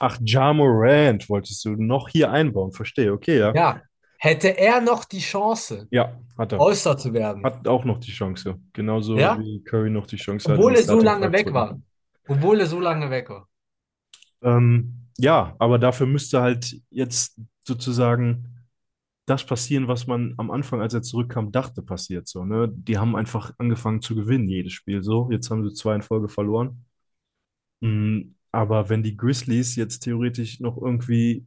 Ach, 0.00 0.18
Ja 0.24 0.52
Morant 0.52 1.28
wolltest 1.28 1.64
du 1.64 1.70
noch 1.70 2.08
hier 2.08 2.30
einbauen. 2.30 2.72
Verstehe, 2.72 3.12
okay, 3.12 3.38
ja. 3.38 3.54
Ja, 3.54 3.82
hätte 4.18 4.56
er 4.58 4.80
noch 4.80 5.04
die 5.04 5.20
Chance, 5.20 5.86
Ja, 5.90 6.18
hat 6.36 6.52
er. 6.52 6.60
All-Star 6.60 6.96
zu 6.96 7.12
werden, 7.12 7.44
Hat 7.44 7.66
auch 7.66 7.84
noch 7.84 7.98
die 7.98 8.12
Chance. 8.12 8.56
Genauso 8.72 9.16
ja, 9.16 9.38
wie 9.38 9.62
Curry 9.64 9.90
noch 9.90 10.06
die 10.06 10.16
Chance 10.16 10.52
obwohl 10.52 10.74
er 10.74 10.82
so 10.82 11.00
lange 11.00 11.32
weg 11.32 11.52
war, 11.52 11.80
obwohl 12.28 12.60
er 12.60 12.66
so 12.66 12.80
lange 12.80 13.10
weg 13.10 13.28
war. 13.30 13.48
Ähm, 14.42 15.08
ja, 15.18 15.56
aber 15.58 15.78
dafür 15.78 16.06
müsste 16.06 16.40
halt 16.40 16.76
jetzt 16.90 17.40
sozusagen 17.64 18.54
das 19.26 19.44
passieren, 19.44 19.88
was 19.88 20.06
man 20.06 20.34
am 20.38 20.50
Anfang, 20.50 20.80
als 20.80 20.94
er 20.94 21.02
zurückkam, 21.02 21.52
dachte 21.52 21.82
passiert. 21.82 22.26
So, 22.28 22.44
ne? 22.44 22.68
Die 22.72 22.96
haben 22.98 23.14
einfach 23.14 23.52
angefangen 23.58 24.00
zu 24.00 24.14
gewinnen, 24.14 24.48
jedes 24.48 24.72
Spiel 24.72 25.02
so. 25.02 25.28
Jetzt 25.30 25.50
haben 25.50 25.68
sie 25.68 25.74
zwei 25.74 25.94
in 25.96 26.02
Folge 26.02 26.28
verloren. 26.28 26.84
Mm, 27.80 28.34
Aber 28.52 28.88
wenn 28.88 29.02
die 29.02 29.16
Grizzlies 29.16 29.76
jetzt 29.76 30.00
theoretisch 30.00 30.60
noch 30.60 30.76
irgendwie 30.80 31.46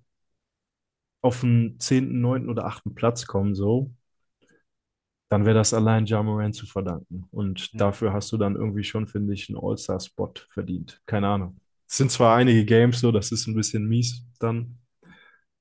auf 1.22 1.42
den 1.42 1.80
zehnten, 1.80 2.22
neunten 2.22 2.50
oder 2.50 2.66
achten 2.66 2.94
Platz 2.96 3.26
kommen, 3.26 3.56
so, 3.56 3.92
dann 5.30 5.46
wäre 5.46 5.56
das 5.56 5.74
allein 5.74 6.06
Ja 6.06 6.22
Morant 6.22 6.56
zu 6.56 6.66
verdanken. 6.66 7.26
Und 7.32 7.72
Ja. 7.74 7.80
dafür 7.80 8.14
hast 8.14 8.32
du 8.32 8.38
dann 8.38 8.56
irgendwie 8.56 8.84
schon, 8.84 9.08
finde 9.08 9.34
ich, 9.34 9.50
einen 9.50 9.58
All-Star-Spot 9.62 10.34
verdient. 10.50 11.02
Keine 11.06 11.28
Ahnung. 11.28 11.58
Es 11.88 11.98
sind 11.98 12.12
zwar 12.12 12.36
einige 12.36 12.66
Games 12.66 13.00
so, 13.00 13.12
das 13.12 13.32
ist 13.32 13.48
ein 13.48 13.56
bisschen 13.56 13.88
mies 13.88 14.26
dann, 14.40 14.78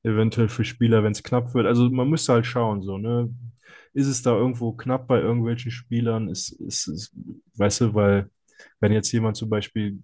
eventuell 0.02 0.48
für 0.48 0.64
Spieler, 0.64 1.04
wenn 1.04 1.12
es 1.12 1.22
knapp 1.22 1.54
wird. 1.54 1.66
Also 1.66 1.90
man 1.90 2.08
müsste 2.10 2.34
halt 2.34 2.46
schauen, 2.46 2.82
so, 2.82 2.98
ne? 2.98 3.30
Ist 3.92 4.06
es 4.08 4.22
da 4.22 4.32
irgendwo 4.36 4.72
knapp 4.72 5.08
bei 5.08 5.20
irgendwelchen 5.20 5.70
Spielern? 5.72 6.28
Ist, 6.28 6.50
ist, 6.52 6.88
ist, 6.88 7.12
weißt 7.56 7.82
du, 7.82 7.94
weil 7.94 8.30
wenn 8.80 8.92
jetzt 8.92 9.12
jemand 9.12 9.36
zum 9.36 9.50
Beispiel 9.50 9.98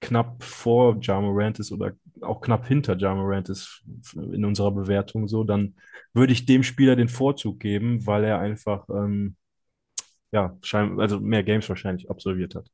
knapp 0.00 0.42
vor 0.42 0.98
Ja 1.00 1.20
Morant 1.20 1.58
ist 1.58 1.72
oder 1.72 1.92
auch 2.20 2.40
knapp 2.40 2.66
hinter 2.66 2.96
Ja 2.98 3.14
Morant 3.14 3.48
ist 3.48 3.82
in 4.14 4.44
unserer 4.44 4.70
Bewertung 4.70 5.28
so, 5.28 5.44
dann 5.44 5.76
würde 6.12 6.32
ich 6.32 6.46
dem 6.46 6.62
Spieler 6.62 6.96
den 6.96 7.08
Vorzug 7.08 7.60
geben, 7.60 8.06
weil 8.06 8.24
er 8.24 8.38
einfach 8.38 8.88
ähm, 8.88 9.36
ja, 10.32 10.56
schein, 10.62 11.00
also 11.00 11.20
mehr 11.20 11.42
Games 11.42 11.68
wahrscheinlich 11.68 12.10
absolviert 12.10 12.54
hat. 12.54 12.68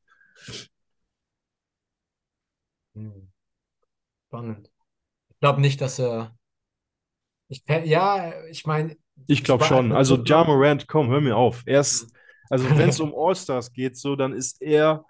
Hm. 2.94 3.28
Spannend. 4.28 4.70
Ich 5.30 5.40
glaube 5.40 5.60
nicht, 5.60 5.80
dass 5.80 5.98
er. 5.98 6.36
Ich, 7.48 7.62
ja, 7.66 8.32
ich 8.48 8.66
meine, 8.66 8.96
Ich 9.26 9.44
glaube 9.44 9.64
schon. 9.64 9.92
Also 9.92 10.16
Ja 10.24 10.44
Morant, 10.44 10.88
komm, 10.88 11.10
hör 11.10 11.20
mir 11.20 11.36
auf. 11.36 11.62
Erst, 11.66 12.12
also 12.48 12.68
wenn 12.76 12.88
es 12.88 13.00
um 13.00 13.14
All-Stars 13.14 13.72
geht, 13.72 13.96
so, 13.96 14.16
dann 14.16 14.32
ist 14.32 14.62
er 14.62 15.04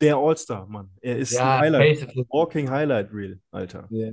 der 0.00 0.16
All-Star, 0.16 0.66
Mann. 0.66 0.90
Er 1.00 1.18
ist 1.18 1.36
ein 1.36 1.46
ja, 1.46 1.58
Highlight, 1.58 1.94
basically. 1.94 2.26
Walking 2.30 2.70
Highlight 2.70 3.12
Reel, 3.12 3.40
Alter. 3.50 3.86
Ja. 3.90 4.10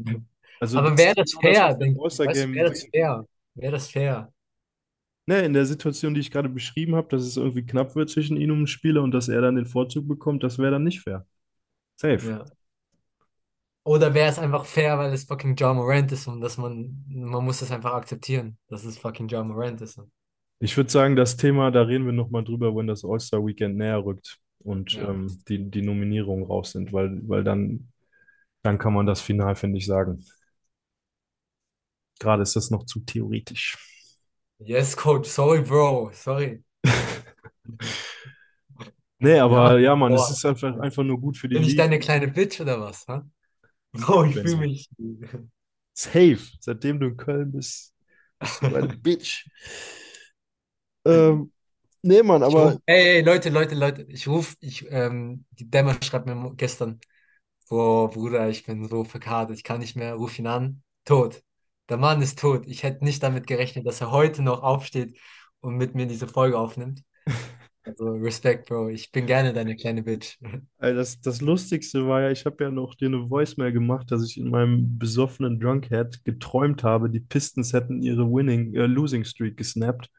Also 0.59 0.79
Aber 0.79 0.89
das 0.91 0.99
wäre 0.99 1.15
das 1.15 1.31
das, 1.31 1.41
fair? 1.41 1.73
Denk, 1.75 1.97
weißt 1.97 2.19
wäre 2.19 2.69
das 2.69 2.87
fair? 2.91 3.25
Wäre 3.55 3.71
das 3.71 3.89
fair? 3.89 4.33
Ne, 5.25 5.39
in 5.41 5.53
der 5.53 5.65
Situation, 5.65 6.13
die 6.13 6.21
ich 6.21 6.31
gerade 6.31 6.49
beschrieben 6.49 6.95
habe, 6.95 7.09
dass 7.09 7.23
es 7.23 7.37
irgendwie 7.37 7.65
knapp 7.65 7.95
wird 7.95 8.09
zwischen 8.09 8.37
ihm 8.37 8.51
und 8.51 8.59
dem 8.59 8.67
Spieler 8.67 9.03
und 9.03 9.11
dass 9.11 9.27
er 9.27 9.41
dann 9.41 9.55
den 9.55 9.65
Vorzug 9.65 10.07
bekommt, 10.07 10.43
das 10.43 10.57
wäre 10.57 10.71
dann 10.71 10.83
nicht 10.83 11.01
fair. 11.01 11.25
Safe. 11.95 12.29
Ja. 12.29 12.45
Oder 13.83 14.13
wäre 14.13 14.29
es 14.29 14.39
einfach 14.39 14.65
fair, 14.65 14.97
weil 14.97 15.13
es 15.13 15.25
fucking 15.25 15.55
Ja 15.57 15.73
Morant 15.73 16.11
ist 16.11 16.27
und 16.27 16.41
dass 16.41 16.57
man, 16.57 17.03
man 17.07 17.43
muss 17.43 17.59
das 17.59 17.71
einfach 17.71 17.93
akzeptieren, 17.93 18.57
dass 18.67 18.83
es 18.85 18.97
fucking 18.97 19.27
Ja 19.27 19.43
Morant 19.43 19.81
ist. 19.81 19.99
Ich 20.59 20.75
würde 20.75 20.89
sagen, 20.89 21.15
das 21.15 21.37
Thema, 21.37 21.71
da 21.71 21.83
reden 21.83 22.05
wir 22.05 22.13
nochmal 22.13 22.43
drüber, 22.43 22.75
wenn 22.75 22.87
das 22.87 23.05
All-Star-Weekend 23.05 23.77
näher 23.77 24.03
rückt 24.03 24.39
und 24.67 24.97
Ja. 24.97 25.03
ähm, 25.03 25.39
die, 25.49 25.69
die 25.71 25.81
Nominierungen 25.81 26.45
raus 26.45 26.71
sind, 26.73 26.93
weil, 26.93 27.21
weil 27.27 27.43
dann, 27.43 27.89
dann 28.63 28.77
kann 28.79 28.93
man 28.93 29.05
das 29.07 29.21
final, 29.21 29.55
finde 29.55 29.77
ich, 29.79 29.87
sagen. 29.87 30.25
Gerade 32.19 32.43
ist 32.43 32.55
das 32.55 32.69
noch 32.69 32.85
zu 32.85 32.99
theoretisch. 32.99 33.75
Yes, 34.59 34.93
Coach. 34.95 35.27
Sorry, 35.27 35.61
Bro. 35.63 36.11
Sorry. 36.13 36.63
Nee, 39.19 39.39
aber 39.39 39.79
ja, 39.79 39.95
Mann, 39.95 40.13
es 40.13 40.29
ist 40.29 40.45
einfach, 40.45 40.77
einfach 40.79 41.03
nur 41.03 41.19
gut 41.19 41.37
für 41.37 41.49
die 41.49 41.55
Bin 41.55 41.63
ich 41.63 41.75
Liga. 41.75 41.75
deine 41.75 41.99
kleine 41.99 42.27
Bitch 42.29 42.59
oder 42.61 42.79
was? 42.79 43.05
Ha? 43.07 43.25
Bro, 43.93 44.25
ich 44.25 44.37
fühle 44.39 44.57
mich. 44.57 44.89
Safe. 45.93 46.39
Seitdem 46.61 46.99
du 46.99 47.07
in 47.07 47.17
Köln 47.17 47.51
bist, 47.51 47.93
bist 48.41 48.65
du 48.67 48.75
eine 48.75 48.89
Bitch. 48.97 49.45
Ähm, 51.05 51.51
nee, 52.01 52.23
Mann, 52.23 52.43
aber 52.43 52.73
ruf, 52.73 52.79
ey, 52.85 53.17
ey, 53.17 53.21
Leute, 53.21 53.49
Leute, 53.49 53.75
Leute, 53.75 54.03
ich 54.09 54.27
ruf, 54.27 54.55
ich, 54.59 54.85
ähm, 54.89 55.45
die 55.51 55.69
Dämmer 55.69 55.95
schreibt 56.01 56.25
mir 56.25 56.53
gestern, 56.55 56.99
boah, 57.69 58.09
Bruder, 58.09 58.49
ich 58.49 58.65
bin 58.65 58.87
so 58.87 59.03
verkadert, 59.03 59.57
ich 59.57 59.63
kann 59.63 59.79
nicht 59.79 59.95
mehr, 59.95 60.15
ruf 60.15 60.37
ihn 60.39 60.47
an, 60.47 60.83
tot. 61.05 61.43
Der 61.89 61.97
Mann 61.97 62.21
ist 62.21 62.39
tot. 62.39 62.67
Ich 62.67 62.83
hätte 62.83 63.03
nicht 63.03 63.23
damit 63.23 63.47
gerechnet, 63.47 63.85
dass 63.87 64.01
er 64.01 64.11
heute 64.11 64.41
noch 64.41 64.61
aufsteht 64.61 65.17
und 65.61 65.75
mit 65.77 65.95
mir 65.95 66.05
diese 66.05 66.27
Folge 66.27 66.57
aufnimmt. 66.57 67.03
Also 67.87 68.11
Respekt, 68.15 68.67
Bro, 68.67 68.89
ich 68.89 69.13
bin 69.13 69.27
gerne 69.27 69.53
deine 69.53 69.77
kleine 69.77 70.03
Bitch. 70.03 70.37
Das, 70.77 71.21
das 71.21 71.39
Lustigste 71.39 72.05
war 72.05 72.19
ja, 72.19 72.31
ich 72.31 72.45
habe 72.45 72.65
ja 72.65 72.69
noch 72.69 72.95
dir 72.95 73.05
eine 73.05 73.29
Voicemail 73.29 73.71
gemacht, 73.71 74.11
dass 74.11 74.25
ich 74.25 74.37
in 74.37 74.49
meinem 74.49 74.97
besoffenen 74.99 75.57
Drunkhead 75.57 76.25
geträumt 76.25 76.83
habe, 76.83 77.09
die 77.09 77.21
Pistons 77.21 77.71
hätten 77.71 78.01
ihre 78.01 78.29
Winning, 78.29 78.75
äh, 78.75 78.87
Losing 78.87 79.23
Streak 79.23 79.55
gesnappt. 79.55 80.09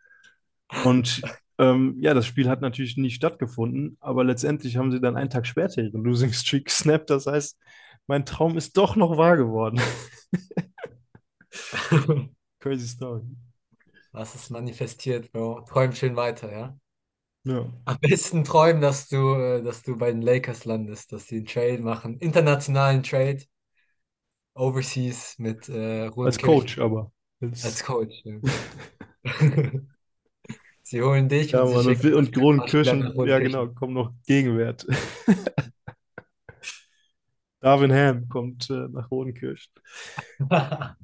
Und 0.85 1.21
ähm, 1.59 1.97
ja, 2.01 2.15
das 2.15 2.27
Spiel 2.27 2.49
hat 2.49 2.61
natürlich 2.61 2.97
nie 2.97 3.11
stattgefunden, 3.11 3.97
aber 4.01 4.25
letztendlich 4.25 4.77
haben 4.77 4.93
sie 4.93 5.01
dann 5.01 5.17
einen 5.17 5.31
Tag 5.31 5.47
später 5.47 5.83
ihre 5.83 5.99
Losing 5.99 6.33
Streak 6.33 6.67
gesnappt. 6.67 7.11
Das 7.11 7.27
heißt, 7.27 7.59
mein 8.07 8.25
Traum 8.25 8.57
ist 8.57 8.77
doch 8.77 8.97
noch 8.97 9.17
wahr 9.17 9.37
geworden. 9.37 9.81
Crazy 12.61 12.89
Story. 12.89 13.23
Was 14.13 14.35
ist 14.35 14.51
manifestiert, 14.51 15.33
Bro? 15.33 15.63
Träum 15.69 15.93
schön 15.93 16.17
weiter, 16.17 16.51
ja? 16.51 16.79
Ja. 17.45 17.67
Am 17.85 17.99
besten 18.01 18.45
träumen, 18.45 18.81
dass 18.81 19.09
du, 19.09 19.35
äh, 19.35 19.63
dass 19.63 19.83
du 19.83 19.97
bei 19.97 20.11
den 20.11 20.23
Lakers 20.23 20.65
landest, 20.65 21.13
dass 21.13 21.27
sie 21.27 21.37
einen 21.37 21.47
Trade 21.47 21.81
machen, 21.81 22.19
internationalen 22.19 23.03
Trade, 23.03 23.43
overseas 24.55 25.39
mit 25.39 25.69
äh, 25.69 26.11
Als 26.17 26.39
Coach 26.39 26.79
aber. 26.79 27.13
als 27.41 27.65
Als, 27.65 27.85
Coach. 27.85 28.23
Ja. 28.25 28.41
Sie 30.89 31.03
holen 31.03 31.29
dich 31.29 31.51
ja, 31.51 31.61
und 31.61 31.75
Mann. 31.75 31.87
Und, 31.87 32.15
und 32.15 32.33
Kronenkirchen, 32.33 33.13
ja 33.27 33.39
genau, 33.41 33.69
kommt 33.69 33.93
noch 33.93 34.15
Gegenwert. 34.27 34.87
Darvin 37.61 37.93
Ham 37.93 38.27
kommt 38.27 38.71
äh, 38.71 38.89
nach 38.89 39.11
Rodenkirchen. 39.11 39.71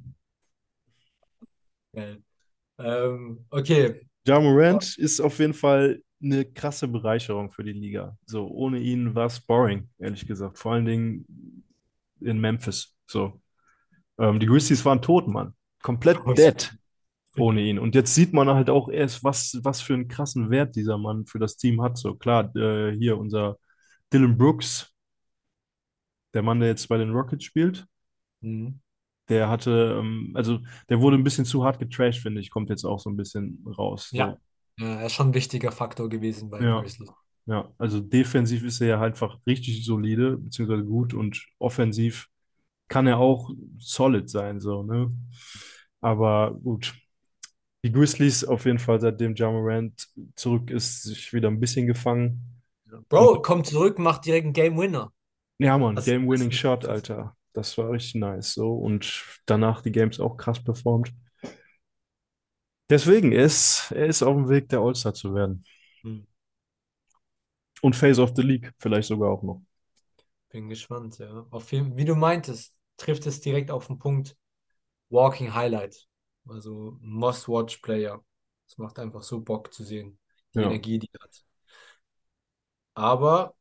Ähm, 2.77 3.45
okay, 3.51 4.01
Ja 4.27 4.37
Morant 4.37 4.97
ist 4.97 5.21
auf 5.21 5.39
jeden 5.39 5.53
Fall 5.53 6.01
eine 6.21 6.43
krasse 6.43 6.89
Bereicherung 6.89 7.49
für 7.49 7.63
die 7.63 7.71
Liga. 7.71 8.17
So, 8.25 8.49
ohne 8.49 8.79
ihn 8.79 9.15
war 9.15 9.27
es 9.27 9.39
boring, 9.39 9.87
ehrlich 9.97 10.27
gesagt. 10.27 10.57
Vor 10.57 10.73
allen 10.73 10.83
Dingen 10.83 11.63
in 12.19 12.37
Memphis. 12.37 12.93
So. 13.07 13.39
Ähm, 14.19 14.41
die 14.41 14.45
Grizzlies 14.45 14.83
waren 14.83 15.01
tot, 15.01 15.29
Mann. 15.29 15.53
Komplett 15.81 16.19
dead 16.35 16.77
ohne 17.37 17.61
ihn. 17.61 17.79
Und 17.79 17.95
jetzt 17.95 18.15
sieht 18.15 18.33
man 18.33 18.49
halt 18.49 18.69
auch 18.69 18.89
erst, 18.89 19.23
was, 19.23 19.59
was 19.63 19.81
für 19.81 19.93
einen 19.93 20.07
krassen 20.07 20.49
Wert 20.49 20.75
dieser 20.75 20.97
Mann 20.97 21.25
für 21.25 21.39
das 21.39 21.57
Team 21.57 21.81
hat. 21.81 21.97
So, 21.97 22.15
klar, 22.15 22.55
äh, 22.55 22.95
hier 22.97 23.17
unser 23.17 23.57
Dylan 24.13 24.37
Brooks, 24.37 24.93
der 26.33 26.41
Mann, 26.41 26.59
der 26.59 26.69
jetzt 26.69 26.87
bei 26.87 26.97
den 26.97 27.11
Rockets 27.11 27.43
spielt, 27.43 27.87
Mhm. 28.41 28.79
der 29.29 29.49
hatte, 29.49 29.97
ähm, 29.99 30.31
also 30.35 30.59
der 30.89 30.99
wurde 31.01 31.17
ein 31.17 31.23
bisschen 31.23 31.45
zu 31.45 31.63
hart 31.63 31.79
getrashed, 31.79 32.21
finde 32.21 32.41
ich, 32.41 32.49
kommt 32.51 32.69
jetzt 32.69 32.85
auch 32.85 32.99
so 32.99 33.09
ein 33.09 33.17
bisschen 33.17 33.63
raus. 33.77 34.09
So. 34.11 34.17
Ja. 34.17 34.37
Ja, 34.77 34.87
er 34.99 35.05
ist 35.05 35.13
schon 35.13 35.29
ein 35.29 35.33
wichtiger 35.33 35.71
Faktor 35.71 36.09
gewesen 36.09 36.49
bei 36.49 36.61
Ja. 36.61 36.81
Grizzlies. 36.81 37.09
Ja, 37.47 37.71
also 37.77 37.99
defensiv 38.01 38.63
ist 38.63 38.81
er 38.81 38.87
ja 38.87 39.01
einfach 39.01 39.39
richtig 39.45 39.85
solide, 39.85 40.37
beziehungsweise 40.37 40.83
gut 40.83 41.13
und 41.13 41.45
offensiv 41.59 42.27
kann 42.87 43.07
er 43.07 43.19
auch 43.19 43.51
solid 43.77 44.29
sein, 44.29 44.59
so, 44.59 44.83
ne? 44.83 45.11
Aber 46.01 46.53
gut. 46.63 46.93
Die 47.85 47.91
Grizzlies 47.91 48.43
auf 48.43 48.65
jeden 48.65 48.79
Fall, 48.79 48.99
seitdem 48.99 49.35
Ja 49.35 49.51
Morant 49.51 50.09
zurück 50.35 50.71
ist, 50.71 51.03
sich 51.03 51.31
wieder 51.33 51.49
ein 51.49 51.59
bisschen 51.59 51.85
gefangen. 51.85 52.63
Bro, 53.09 53.43
kommt 53.43 53.67
zurück, 53.67 53.99
macht 53.99 54.25
direkt 54.25 54.45
einen 54.45 54.53
Game 54.53 54.75
Winner. 54.75 55.13
Ja, 55.59 55.77
Mann, 55.77 55.95
Das- 55.95 56.05
Game-Winning 56.05 56.49
das- 56.49 56.57
Shot, 56.57 56.85
Alter. 56.85 57.37
Das 57.53 57.77
war 57.77 57.91
richtig 57.91 58.15
nice, 58.15 58.55
so. 58.55 58.73
Und 58.73 59.23
danach 59.45 59.81
die 59.83 59.91
Games 59.91 60.19
auch 60.19 60.35
krass 60.35 60.63
performt. 60.63 61.13
Deswegen 62.89 63.31
ist 63.31 63.91
er 63.91 64.07
ist 64.07 64.23
auf 64.23 64.35
dem 64.35 64.49
Weg, 64.49 64.67
der 64.69 64.79
All-Star 64.79 65.13
zu 65.13 65.35
werden. 65.35 65.63
Hm. 66.01 66.25
Und 67.83 67.95
Face 67.95 68.17
of 68.17 68.31
the 68.35 68.41
League 68.41 68.73
vielleicht 68.79 69.09
sogar 69.09 69.29
auch 69.29 69.43
noch. 69.43 69.61
Bin 70.49 70.69
gespannt, 70.69 71.19
ja. 71.19 71.45
Auf 71.51 71.71
jeden, 71.71 71.95
wie 71.97 72.05
du 72.05 72.15
meintest, 72.15 72.75
trifft 72.97 73.27
es 73.27 73.41
direkt 73.41 73.69
auf 73.69 73.85
den 73.85 73.99
Punkt 73.99 74.35
Walking 75.09 75.53
Highlight. 75.53 76.07
Also 76.47 76.97
Must-Watch-Player. 77.01 78.23
Es 78.67 78.77
macht 78.77 78.99
einfach 78.99 79.23
so 79.23 79.41
Bock 79.41 79.73
zu 79.73 79.83
sehen, 79.83 80.19
die 80.55 80.61
Ja. 80.61 80.63
Energie, 80.63 80.99
die 80.99 81.09
er 81.13 81.23
hat. 81.23 81.45
Aber 82.93 83.55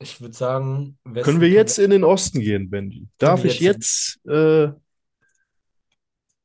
ich 0.00 0.20
würde 0.20 0.34
sagen, 0.36 0.98
Westen 1.04 1.24
Können 1.24 1.40
wir 1.40 1.48
jetzt 1.50 1.78
in 1.78 1.90
den 1.90 2.04
Osten 2.04 2.40
gehen, 2.40 2.70
Benji? 2.70 3.08
Darf 3.18 3.44
ich 3.44 3.60
jetzt 3.60 3.60
jetzt 3.60 4.20
äh, 4.26 4.68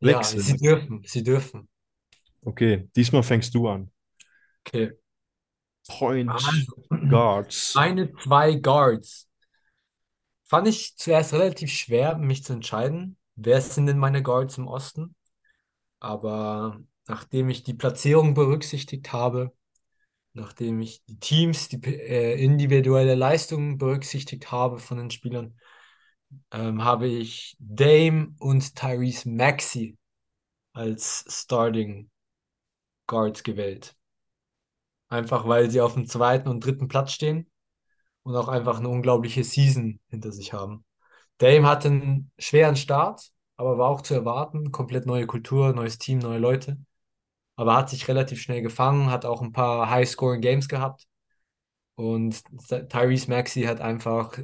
Ja, 0.01 0.31
wechseln? 0.31 0.37
sie 0.37 0.55
dürfen, 0.57 1.01
sie 1.03 1.23
dürfen. 1.23 1.67
Okay, 2.45 2.89
diesmal 2.95 3.23
fängst 3.23 3.53
du 3.55 3.67
an. 3.69 3.89
Okay. 4.67 4.91
Point 5.87 6.43
Also, 6.43 6.73
Guards. 7.07 7.85
meine 7.93 8.13
zwei 8.17 8.55
Guards. 8.55 9.27
Fand 10.45 10.67
ich 10.69 10.95
zuerst 10.95 11.33
relativ 11.33 11.69
schwer, 11.71 12.17
mich 12.17 12.43
zu 12.45 12.53
entscheiden, 12.53 13.17
wer 13.35 13.59
sind 13.61 13.87
denn 13.87 13.97
meine 13.97 14.23
Guards 14.23 14.57
im 14.57 14.67
Osten. 14.67 15.15
Aber 16.03 16.81
nachdem 17.07 17.49
ich 17.49 17.63
die 17.63 17.73
Platzierung 17.73 18.33
berücksichtigt 18.33 19.13
habe, 19.13 19.53
nachdem 20.33 20.81
ich 20.81 21.01
die 21.05 21.17
Teams, 21.17 21.69
die 21.69 21.77
äh, 21.81 22.43
individuelle 22.43 23.15
Leistungen 23.15 23.77
berücksichtigt 23.77 24.51
habe 24.51 24.79
von 24.79 24.97
den 24.97 25.11
Spielern, 25.11 25.57
ähm, 26.51 26.83
habe 26.83 27.07
ich 27.07 27.55
Dame 27.57 28.35
und 28.39 28.75
Tyrese 28.75 29.29
Maxey 29.29 29.97
als 30.73 31.23
Starting 31.29 32.11
Guards 33.07 33.43
gewählt. 33.43 33.95
Einfach 35.07 35.47
weil 35.47 35.71
sie 35.71 35.79
auf 35.79 35.93
dem 35.93 36.05
zweiten 36.05 36.49
und 36.49 36.65
dritten 36.65 36.89
Platz 36.89 37.13
stehen 37.13 37.49
und 38.23 38.35
auch 38.35 38.49
einfach 38.49 38.79
eine 38.79 38.89
unglaubliche 38.89 39.45
Season 39.45 40.01
hinter 40.09 40.33
sich 40.33 40.51
haben. 40.51 40.83
Dame 41.37 41.65
hatte 41.65 41.87
einen 41.87 42.31
schweren 42.37 42.75
Start, 42.75 43.32
aber 43.57 43.77
war 43.77 43.89
auch 43.89 44.01
zu 44.01 44.13
erwarten. 44.13 44.71
Komplett 44.71 45.05
neue 45.05 45.27
Kultur, 45.27 45.73
neues 45.73 45.97
Team, 45.97 46.19
neue 46.19 46.39
Leute. 46.39 46.77
Aber 47.55 47.75
hat 47.75 47.89
sich 47.89 48.07
relativ 48.07 48.41
schnell 48.41 48.61
gefangen, 48.61 49.11
hat 49.11 49.25
auch 49.25 49.41
ein 49.41 49.51
paar 49.53 49.89
High-Scoring-Games 49.89 50.67
gehabt. 50.67 51.07
Und 51.95 52.43
Tyrese 52.89 53.29
Maxey 53.29 53.63
hat 53.63 53.81
einfach 53.81 54.37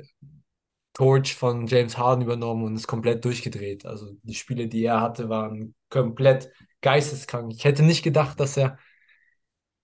Torch 0.94 1.36
von 1.36 1.66
James 1.68 1.98
Harden 1.98 2.24
übernommen 2.24 2.66
und 2.66 2.76
ist 2.76 2.88
komplett 2.88 3.24
durchgedreht. 3.26 3.86
Also 3.86 4.14
die 4.24 4.36
Spiele, 4.36 4.68
die 4.68 4.84
er 4.84 5.02
hatte, 5.02 5.30
waren 5.30 5.74
komplett 5.90 6.52
geisteskrank. 6.82 7.54
Ich 7.56 7.64
hätte 7.64 7.84
nicht 7.84 8.04
gedacht, 8.04 8.40
dass 8.40 8.58
er 8.58 8.78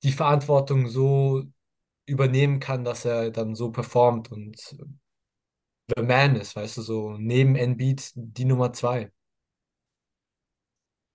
die 0.03 0.11
Verantwortung 0.11 0.87
so 0.89 1.43
übernehmen 2.05 2.59
kann, 2.59 2.83
dass 2.83 3.05
er 3.05 3.31
dann 3.31 3.55
so 3.55 3.71
performt 3.71 4.31
und 4.31 4.57
The 5.95 6.01
Man 6.01 6.35
ist, 6.35 6.55
weißt 6.55 6.77
du, 6.77 6.81
so 6.81 7.17
neben 7.17 7.55
Embiid 7.55 8.11
die 8.15 8.45
Nummer 8.45 8.73
zwei. 8.73 9.11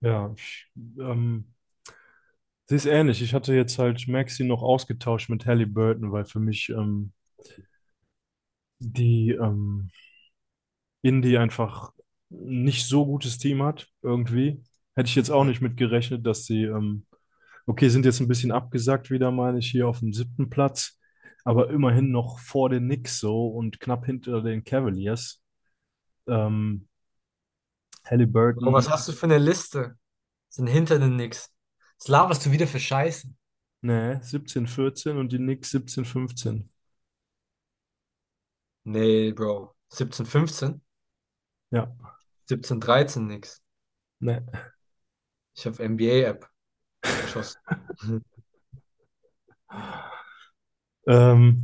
Ja, 0.01 0.33
ich, 0.35 0.67
ähm, 0.99 1.53
sie 2.65 2.75
ist 2.75 2.85
ähnlich. 2.87 3.21
Ich 3.21 3.33
hatte 3.35 3.53
jetzt 3.53 3.77
halt 3.79 4.07
Maxi 4.07 4.43
noch 4.43 4.61
ausgetauscht 4.63 5.29
mit 5.29 5.45
Halliburton, 5.45 6.11
weil 6.11 6.25
für 6.25 6.39
mich 6.39 6.69
ähm, 6.69 7.13
die 8.79 9.31
ähm, 9.31 9.89
Indy 11.01 11.37
einfach 11.37 11.91
nicht 12.29 12.85
so 12.87 13.05
gutes 13.05 13.37
Team 13.37 13.63
hat, 13.63 13.87
irgendwie. 14.01 14.63
Hätte 14.95 15.07
ich 15.09 15.15
jetzt 15.15 15.29
auch 15.31 15.43
nicht 15.43 15.61
mit 15.61 15.77
gerechnet, 15.77 16.25
dass 16.25 16.45
sie, 16.45 16.63
ähm, 16.65 17.05
okay, 17.67 17.89
sind 17.89 18.05
jetzt 18.05 18.19
ein 18.21 18.27
bisschen 18.27 18.51
abgesackt 18.51 19.11
wieder, 19.11 19.31
meine 19.31 19.59
ich, 19.59 19.69
hier 19.71 19.87
auf 19.87 19.99
dem 19.99 20.13
siebten 20.13 20.49
Platz, 20.49 20.99
aber 21.45 21.69
immerhin 21.71 22.11
noch 22.11 22.39
vor 22.39 22.69
den 22.69 22.85
Knicks 22.85 23.19
so 23.19 23.47
und 23.47 23.79
knapp 23.79 24.05
hinter 24.05 24.41
den 24.41 24.63
Cavaliers. 24.63 25.41
Ähm, 26.27 26.87
Bro, 28.03 28.73
was 28.73 28.89
Halliburton, 28.89 28.91
hast 28.91 29.07
du 29.07 29.13
für 29.13 29.25
eine 29.25 29.37
Liste? 29.37 29.97
Sind 30.49 30.67
hinter 30.67 30.99
den 30.99 31.13
Knicks. 31.13 31.49
Was 31.99 32.07
laberst 32.07 32.45
du 32.45 32.51
wieder 32.51 32.67
für 32.67 32.79
Scheiße? 32.79 33.27
ne, 33.81 34.19
17, 34.23 34.67
14 34.67 35.17
und 35.17 35.31
die 35.31 35.37
Knicks 35.37 35.71
17, 35.71 36.05
15. 36.05 36.69
Nee, 38.83 39.31
Bro. 39.33 39.75
17, 39.89 40.25
15? 40.25 40.81
Ja, 41.71 41.95
17, 42.45 42.79
13 42.79 43.27
nix. 43.27 43.61
ne. 44.19 44.45
Ich 45.55 45.65
habe 45.65 45.83
NBA-App 45.87 46.49
geschossen. 47.01 47.59
Ähm, 51.07 51.57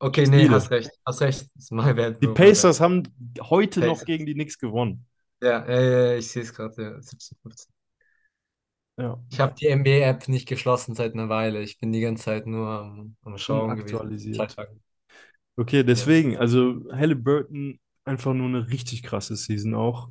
Okay, 0.00 0.26
nee, 0.26 0.48
hast 0.48 0.70
recht. 0.70 0.90
Hast 1.04 1.20
recht. 1.22 1.48
Ist 1.56 1.72
my 1.72 1.92
bad, 1.92 2.22
Die 2.22 2.26
Bro, 2.26 2.34
bad. 2.36 2.36
Pacers 2.36 2.80
haben 2.80 3.02
heute 3.40 3.82
noch 3.82 3.98
Pacers. 3.98 4.04
gegen 4.04 4.26
die 4.26 4.34
Knicks 4.34 4.58
gewonnen. 4.58 5.06
Ja, 5.40 5.64
ja, 5.68 5.80
ja, 5.80 6.16
ich 6.16 6.28
sehe 6.30 6.42
es 6.42 6.52
gerade. 6.54 6.82
Ja, 6.82 7.02
17, 7.02 7.36
15. 7.42 7.72
Ja, 8.96 9.18
Ich 9.30 9.40
habe 9.40 9.54
die 9.54 9.68
NBA-App 9.68 10.28
nicht 10.28 10.46
geschlossen 10.48 10.94
seit 10.94 11.14
einer 11.14 11.28
Weile. 11.28 11.62
Ich 11.62 11.78
bin 11.78 11.92
die 11.92 12.00
ganze 12.00 12.24
Zeit 12.24 12.46
nur 12.46 12.68
am, 12.68 13.16
am 13.22 13.38
Schauen 13.38 13.76
gewesen. 13.76 14.14
Zwei 14.30 14.46
unaktualisiert. 14.46 14.46
Tage. 14.46 14.80
Okay, 15.56 15.82
Ja. 15.94 16.06
deswegen, 16.06 16.36
also 16.36 16.82
Halliburton 16.92 17.80
einfach 18.04 18.34
nur 18.34 18.46
eine 18.48 18.68
richtig 18.70 19.02
krasse 19.02 19.36
Season 19.36 19.74
auch. 19.74 20.10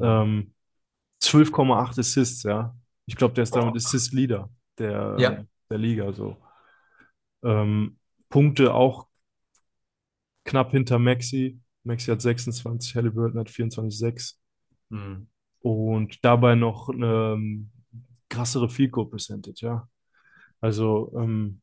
Ähm, 0.00 0.54
12,8 1.20 1.98
Assists, 1.98 2.42
ja. 2.44 2.76
Ich 3.06 3.16
glaube, 3.16 3.34
der 3.34 3.44
ist 3.44 3.56
damit 3.56 3.76
Assist-Leader 3.76 4.50
der, 4.78 5.16
Ja. 5.16 5.46
der 5.70 5.78
Liga 5.78 6.12
so. 6.12 6.36
Ähm, 7.42 7.98
Punkte 8.28 8.74
auch 8.74 9.08
knapp 10.44 10.70
hinter 10.72 10.98
Maxi. 10.98 11.60
Maxi 11.84 12.10
hat 12.10 12.22
26, 12.22 12.94
Halliburton 12.96 13.38
hat 13.40 13.50
24,6 13.50 14.38
Mhm. 14.88 15.28
und 15.60 16.24
dabei 16.24 16.54
noch 16.54 16.88
eine 16.88 17.34
ähm, 17.34 17.70
krassere 18.28 18.68
Field 18.68 18.92
Goal 18.92 19.08
Percentage, 19.10 19.66
ja. 19.66 19.88
Also 20.60 21.12
ähm, 21.16 21.60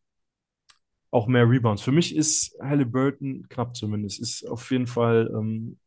auch 1.12 1.28
mehr 1.28 1.48
Rebounds. 1.48 1.84
Für 1.84 1.92
mich 1.92 2.16
ist 2.16 2.58
Halliburton, 2.60 3.48
knapp 3.50 3.76
zumindest, 3.76 4.20
ist 4.20 4.48
auf 4.48 4.72
jeden 4.72 4.88
Fall 4.88 5.30
ähm, 5.34 5.78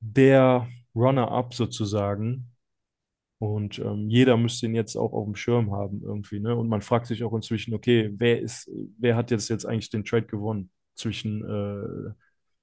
der 0.00 0.68
Runner-up 0.94 1.54
sozusagen. 1.54 2.50
Und 3.38 3.78
ähm, 3.78 4.08
jeder 4.08 4.36
müsste 4.36 4.66
ihn 4.66 4.74
jetzt 4.74 4.96
auch 4.96 5.12
auf 5.12 5.26
dem 5.26 5.36
Schirm 5.36 5.72
haben 5.72 6.02
irgendwie, 6.02 6.40
ne? 6.40 6.56
Und 6.56 6.68
man 6.68 6.80
fragt 6.82 7.06
sich 7.06 7.22
auch 7.24 7.34
inzwischen, 7.34 7.74
okay, 7.74 8.10
wer 8.16 8.40
ist, 8.40 8.70
wer 8.98 9.16
hat 9.16 9.30
jetzt 9.30 9.48
jetzt 9.48 9.66
eigentlich 9.66 9.90
den 9.90 10.04
Trade 10.04 10.26
gewonnen 10.26 10.70
zwischen 10.94 11.44
äh, 11.44 12.12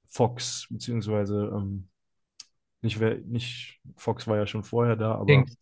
Fox, 0.08 0.68
beziehungsweise 0.70 1.52
ähm, 1.56 1.88
nicht 2.82 3.00
nicht 3.28 3.80
Fox 3.96 4.28
war 4.28 4.38
ja 4.38 4.48
schon 4.48 4.64
vorher 4.64 4.96
da, 4.96 5.16
aber 5.16 5.26
Kings. 5.26 5.56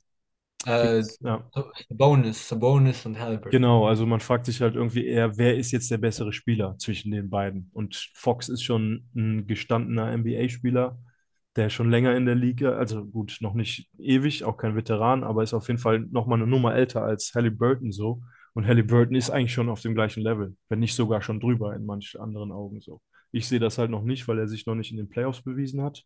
Äh, 0.66 1.04
ja. 1.22 1.50
Sabonis, 1.88 2.48
Sabonis 2.48 3.06
und 3.06 3.18
Halliburton. 3.18 3.52
Genau, 3.52 3.88
also 3.88 4.06
man 4.06 4.20
fragt 4.20 4.46
sich 4.46 4.62
halt 4.62 4.76
irgendwie 4.76 5.06
eher, 5.06 5.38
wer 5.38 5.56
ist 5.56 5.72
jetzt 5.72 5.90
der 5.90 6.00
bessere 6.00 6.34
Spieler 6.34 6.78
zwischen 6.78 7.12
den 7.12 7.30
beiden? 7.30 7.70
Und 7.74 8.12
Fox 8.14 8.50
ist 8.50 8.64
schon 8.64 9.06
ein 9.16 9.48
gestandener 9.48 10.12
NBA-Spieler, 10.12 11.00
der 11.56 11.70
schon 11.70 11.90
länger 11.90 12.16
in 12.16 12.26
der 12.26 12.36
Liga, 12.36 12.74
also 12.74 13.06
gut, 13.06 13.38
noch 13.40 13.54
nicht 13.54 13.90
ewig, 13.98 14.44
auch 14.44 14.58
kein 14.58 14.76
Veteran, 14.76 15.24
aber 15.24 15.44
ist 15.44 15.54
auf 15.54 15.68
jeden 15.68 15.80
Fall 15.80 16.00
noch 16.12 16.28
mal 16.28 16.36
eine 16.36 16.48
Nummer 16.48 16.76
älter 16.76 17.04
als 17.04 17.34
Halliburton 17.34 17.92
so. 17.92 18.22
Und 18.54 18.68
Halliburton 18.68 19.16
ist 19.16 19.30
eigentlich 19.30 19.54
schon 19.54 19.70
auf 19.70 19.82
dem 19.82 19.96
gleichen 19.96 20.22
Level, 20.22 20.58
wenn 20.68 20.80
nicht 20.80 20.96
sogar 20.96 21.22
schon 21.22 21.40
drüber 21.40 21.74
in 21.76 21.86
manchen 21.86 22.20
anderen 22.20 22.52
Augen 22.52 22.82
so. 22.82 23.02
Ich 23.32 23.48
sehe 23.48 23.60
das 23.60 23.78
halt 23.78 23.92
noch 23.92 24.04
nicht, 24.04 24.28
weil 24.28 24.40
er 24.40 24.48
sich 24.48 24.66
noch 24.66 24.76
nicht 24.76 24.92
in 24.92 24.98
den 24.98 25.08
Playoffs 25.08 25.42
bewiesen 25.42 25.82
hat. 25.82 26.04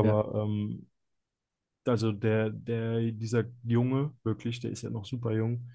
Ja. 0.00 0.22
Aber 0.22 0.34
ähm, 0.34 0.88
also 1.86 2.12
der, 2.12 2.50
der, 2.50 3.12
dieser 3.12 3.44
Junge, 3.64 4.14
wirklich, 4.24 4.60
der 4.60 4.70
ist 4.70 4.82
ja 4.82 4.90
noch 4.90 5.04
super 5.04 5.32
jung, 5.32 5.70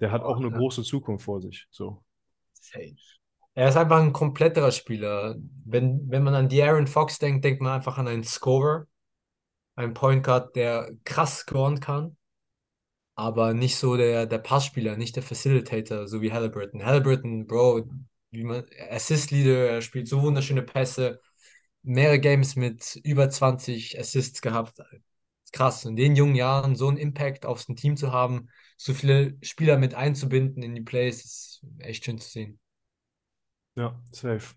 der 0.00 0.10
hat 0.12 0.22
Oh, 0.22 0.26
auch 0.26 0.36
eine 0.38 0.50
ja. 0.50 0.56
große 0.56 0.82
Zukunft 0.82 1.24
vor 1.24 1.40
sich. 1.40 1.66
So. 1.70 2.04
Safe. 2.52 2.96
Er 3.54 3.68
ist 3.68 3.76
einfach 3.76 4.00
ein 4.00 4.12
kompletterer 4.12 4.72
Spieler. 4.72 5.36
Wenn, 5.64 6.08
wenn 6.10 6.22
man 6.22 6.34
an 6.34 6.48
De'Aaron 6.48 6.86
Fox 6.86 7.18
denkt, 7.18 7.44
denkt 7.44 7.60
man 7.62 7.72
einfach 7.72 7.98
an 7.98 8.08
einen 8.08 8.24
Scorer, 8.24 8.86
einen 9.76 9.94
Point 9.94 10.24
Guard, 10.24 10.56
der 10.56 10.90
krass 11.04 11.38
scoren 11.40 11.80
kann, 11.80 12.16
aber 13.14 13.54
nicht 13.54 13.76
so 13.76 13.96
der, 13.96 14.26
der 14.26 14.38
Passspieler, 14.38 14.96
nicht 14.96 15.16
der 15.16 15.22
Facilitator, 15.22 16.08
so 16.08 16.22
wie 16.22 16.32
Halliburton. 16.32 16.84
Halliburton, 16.84 17.46
Bro, 17.46 17.84
wie 18.30 18.44
man, 18.44 18.64
Assist 18.90 19.30
Leader, 19.30 19.70
er 19.70 19.82
spielt 19.82 20.08
so 20.08 20.22
wunderschöne 20.22 20.62
Pässe, 20.62 21.20
mehrere 21.82 22.20
Games 22.20 22.56
mit 22.56 23.00
über 23.04 23.30
20 23.30 23.98
Assists 23.98 24.42
gehabt. 24.42 24.78
Krass. 25.52 25.84
In 25.84 25.96
den 25.96 26.16
jungen 26.16 26.34
Jahren 26.34 26.76
so 26.76 26.88
einen 26.88 26.96
Impact 26.96 27.44
aufs 27.46 27.66
Team 27.66 27.96
zu 27.96 28.12
haben, 28.12 28.48
so 28.76 28.94
viele 28.94 29.36
Spieler 29.42 29.78
mit 29.78 29.94
einzubinden 29.94 30.62
in 30.62 30.74
die 30.74 30.80
Plays, 30.80 31.24
ist 31.24 31.66
echt 31.78 32.04
schön 32.04 32.18
zu 32.18 32.28
sehen. 32.28 32.60
Ja, 33.76 34.00
safe. 34.12 34.54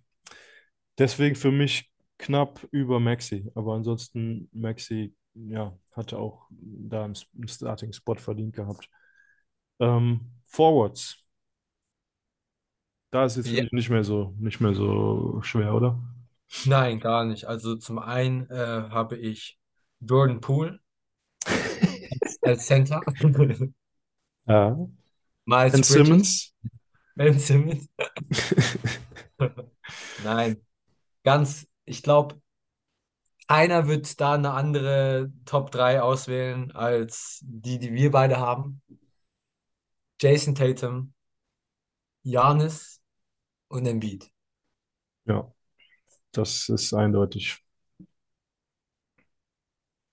Deswegen 0.97 1.35
für 1.35 1.51
mich 1.51 1.91
knapp 2.17 2.67
über 2.71 2.99
Maxi. 2.99 3.51
Aber 3.55 3.73
ansonsten, 3.73 4.49
Maxi, 4.51 5.15
ja, 5.33 5.77
hatte 5.95 6.17
auch 6.19 6.47
da 6.51 7.05
einen 7.05 7.15
Starting-Spot 7.47 8.15
verdient 8.15 8.55
gehabt. 8.55 8.89
Ähm, 9.79 10.21
Forwards. 10.47 11.17
Da 13.11 13.25
ist 13.25 13.37
jetzt, 13.37 13.47
ich, 13.47 13.71
nicht 13.71 13.89
mehr 13.89 14.03
so, 14.03 14.33
nicht 14.39 14.59
mehr 14.59 14.73
so 14.73 15.39
schwer, 15.41 15.73
oder? 15.73 15.99
Nein, 16.65 16.99
gar 16.99 17.25
nicht. 17.25 17.45
Also 17.45 17.75
zum 17.75 17.99
einen 17.99 18.49
äh, 18.49 18.55
habe 18.89 19.17
ich 19.17 19.59
Jordan 19.99 20.41
Poole 20.41 20.79
als 22.41 22.65
Center, 22.67 23.01
Ja. 24.47 24.77
Miles 25.45 25.73
Ben 25.73 25.81
Bridges, 25.81 25.89
Simmons. 26.07 26.53
Ben 27.15 27.39
Simmons. 27.39 27.89
Nein, 30.23 30.57
ganz, 31.23 31.67
ich 31.85 32.03
glaube, 32.03 32.41
keiner 33.47 33.87
wird 33.87 34.19
da 34.21 34.33
eine 34.33 34.51
andere 34.51 35.31
Top 35.45 35.71
3 35.71 36.01
auswählen 36.01 36.71
als 36.71 37.39
die, 37.43 37.79
die 37.79 37.93
wir 37.93 38.11
beide 38.11 38.37
haben. 38.39 38.81
Jason 40.19 40.55
Tatum, 40.55 41.13
Giannis 42.25 42.99
und 43.69 43.85
Embiid. 43.85 44.31
Ja, 45.25 45.53
das 46.33 46.69
ist 46.69 46.93
eindeutig. 46.93 47.59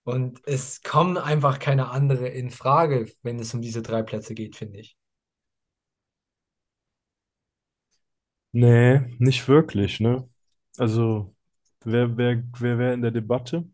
Und 0.05 0.43
es 0.47 0.83
kommen 0.83 1.17
einfach 1.17 1.59
keine 1.59 1.89
andere 1.91 2.29
in 2.29 2.51
Frage, 2.51 3.11
wenn 3.23 3.39
es 3.39 3.55
um 3.55 3.63
diese 3.63 3.81
drei 3.83 4.03
Plätze 4.03 4.35
geht, 4.35 4.57
finde 4.57 4.79
ich. 4.81 4.97
Nee, 8.53 9.01
nicht 9.19 9.47
wirklich, 9.49 10.01
ne? 10.01 10.29
Also, 10.77 11.35
wer, 11.85 12.17
wer, 12.17 12.43
wer 12.59 12.79
wäre 12.79 12.95
in 12.95 13.03
der 13.03 13.11
Debatte? 13.13 13.65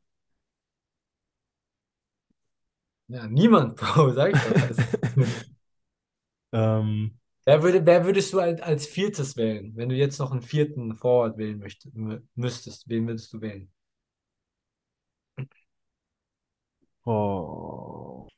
Ja, 3.09 3.27
niemand, 3.29 3.77
Bro, 3.81 4.13
sag 4.13 4.33
ich 4.33 4.41
doch. 4.43 4.55
Ähm, 6.53 7.16
Wer 7.47 7.63
würde, 7.63 7.87
wer 7.87 8.05
würdest 8.05 8.33
du 8.35 8.41
als, 8.41 8.61
als 8.61 8.87
viertes 8.87 9.37
wählen, 9.39 9.73
wenn 9.77 9.89
du 9.89 9.95
jetzt 9.95 10.19
noch 10.19 10.33
einen 10.33 10.43
vierten 10.43 10.97
Forward 10.97 11.39
wählen 11.39 11.59
möchtest, 11.59 11.95
müsstest? 12.35 12.89
Wen 12.89 13.07
würdest 13.07 13.33
du 13.33 13.41
wählen? 13.41 13.71
oh, 17.07 18.29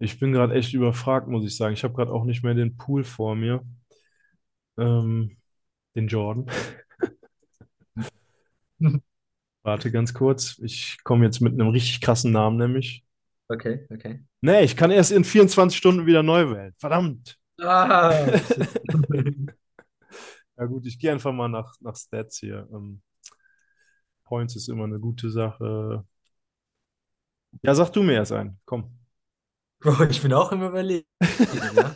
ich 0.00 0.18
bin 0.18 0.32
gerade 0.32 0.54
echt 0.54 0.74
überfragt, 0.74 1.28
muss 1.28 1.44
ich 1.44 1.56
sagen. 1.56 1.74
Ich 1.74 1.84
habe 1.84 1.94
gerade 1.94 2.12
auch 2.12 2.24
nicht 2.24 2.42
mehr 2.42 2.54
den 2.54 2.76
Pool 2.76 3.04
vor 3.04 3.34
mir. 3.36 3.62
Ähm, 4.78 5.36
den 5.94 6.08
Jordan. 6.08 6.46
Warte 9.62 9.90
ganz 9.90 10.14
kurz. 10.14 10.58
Ich 10.64 10.98
komme 11.04 11.24
jetzt 11.26 11.40
mit 11.40 11.52
einem 11.54 11.68
richtig 11.68 12.00
krassen 12.00 12.32
Namen, 12.32 12.56
nämlich. 12.58 13.04
Okay, 13.50 13.84
okay. 13.90 14.20
Nee, 14.42 14.62
ich 14.62 14.76
kann 14.76 14.92
erst 14.92 15.10
in 15.10 15.24
24 15.24 15.76
Stunden 15.76 16.06
wieder 16.06 16.22
neu 16.22 16.50
wählen. 16.50 16.72
Verdammt. 16.78 17.36
Ah. 17.60 18.14
Ja 20.56 20.66
gut, 20.66 20.84
ich 20.86 20.98
gehe 20.98 21.10
einfach 21.10 21.32
mal 21.32 21.48
nach, 21.48 21.72
nach 21.80 21.96
Stats 21.96 22.36
hier. 22.38 22.68
Ähm, 22.70 23.00
Points 24.24 24.56
ist 24.56 24.68
immer 24.68 24.84
eine 24.84 25.00
gute 25.00 25.30
Sache. 25.30 26.04
Ja, 27.62 27.74
sag 27.74 27.90
du 27.90 28.02
mir 28.02 28.12
erst 28.12 28.32
einen. 28.32 28.60
Komm. 28.66 28.96
Bro, 29.80 30.04
ich 30.04 30.20
bin 30.20 30.32
auch 30.34 30.52
im 30.52 30.62
Überlegen, 30.62 31.06
ja. 31.74 31.94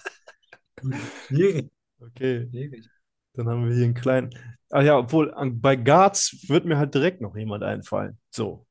Schwierig, 1.26 1.70
Okay, 2.00 2.48
schwierig. 2.50 2.86
dann 3.34 3.48
haben 3.48 3.68
wir 3.68 3.74
hier 3.74 3.84
einen 3.84 3.94
kleinen. 3.94 4.30
Ah 4.70 4.80
ja, 4.82 4.96
obwohl 4.98 5.32
an, 5.34 5.60
bei 5.60 5.76
Guards 5.76 6.48
wird 6.48 6.64
mir 6.64 6.78
halt 6.78 6.94
direkt 6.94 7.20
noch 7.20 7.36
jemand 7.36 7.62
einfallen. 7.62 8.18
So, 8.30 8.66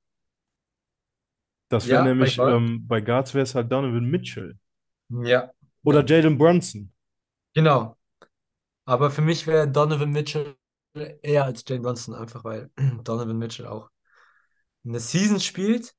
das 1.74 1.92
wäre 1.92 2.02
Ja, 2.02 2.16
bei 2.18 2.30
nämlich, 2.30 2.32
Gold? 2.32 2.64
ähm, 2.64 2.88
bei 2.88 3.02
Guards 3.02 3.34
wäre 3.34 3.44
es 3.44 3.56
halt 3.56 3.72
Donovan 3.72 4.06
Mitchell. 4.06 4.58
Ja, 5.10 5.54
Oder 5.84 6.04
ja, 6.04 6.06
Jalen 6.06 6.38
Brunson. 6.38 6.92
genau. 7.54 7.98
Aber 8.86 9.12
für 9.12 9.22
mich 9.22 9.48
wäre 9.48 9.70
Donovan 9.72 10.12
Mitchell 10.12 10.58
eher 11.24 11.46
als 11.46 11.64
Jane 11.68 11.82
Brunson, 11.84 12.16
einfach 12.16 12.44
weil 12.44 12.72
Donovan 13.04 13.38
Mitchell 13.38 13.68
auch 13.68 13.90
eine 14.86 15.00
Season 15.00 15.40
spielt, 15.40 15.96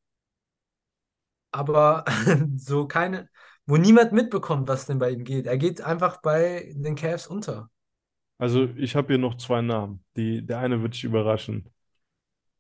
aber 1.53 2.05
so 2.57 2.87
keine, 2.87 3.29
wo 3.67 3.77
niemand 3.77 4.13
mitbekommt, 4.13 4.69
was 4.69 4.87
denn 4.87 4.99
bei 4.99 5.11
ihm 5.11 5.25
geht. 5.25 5.47
Er 5.47 5.59
geht 5.59 5.81
einfach 5.81 6.21
bei 6.23 6.73
den 6.77 6.95
Cavs 6.97 7.27
unter. 7.27 7.71
Also 8.39 8.65
ich 8.77 8.97
habe 8.97 9.09
hier 9.09 9.19
noch 9.19 9.37
zwei 9.37 9.61
Namen. 9.63 10.05
Die, 10.17 10.45
der 10.45 10.59
eine 10.59 10.83
wird 10.83 10.95
dich 10.95 11.05
überraschen. 11.05 11.71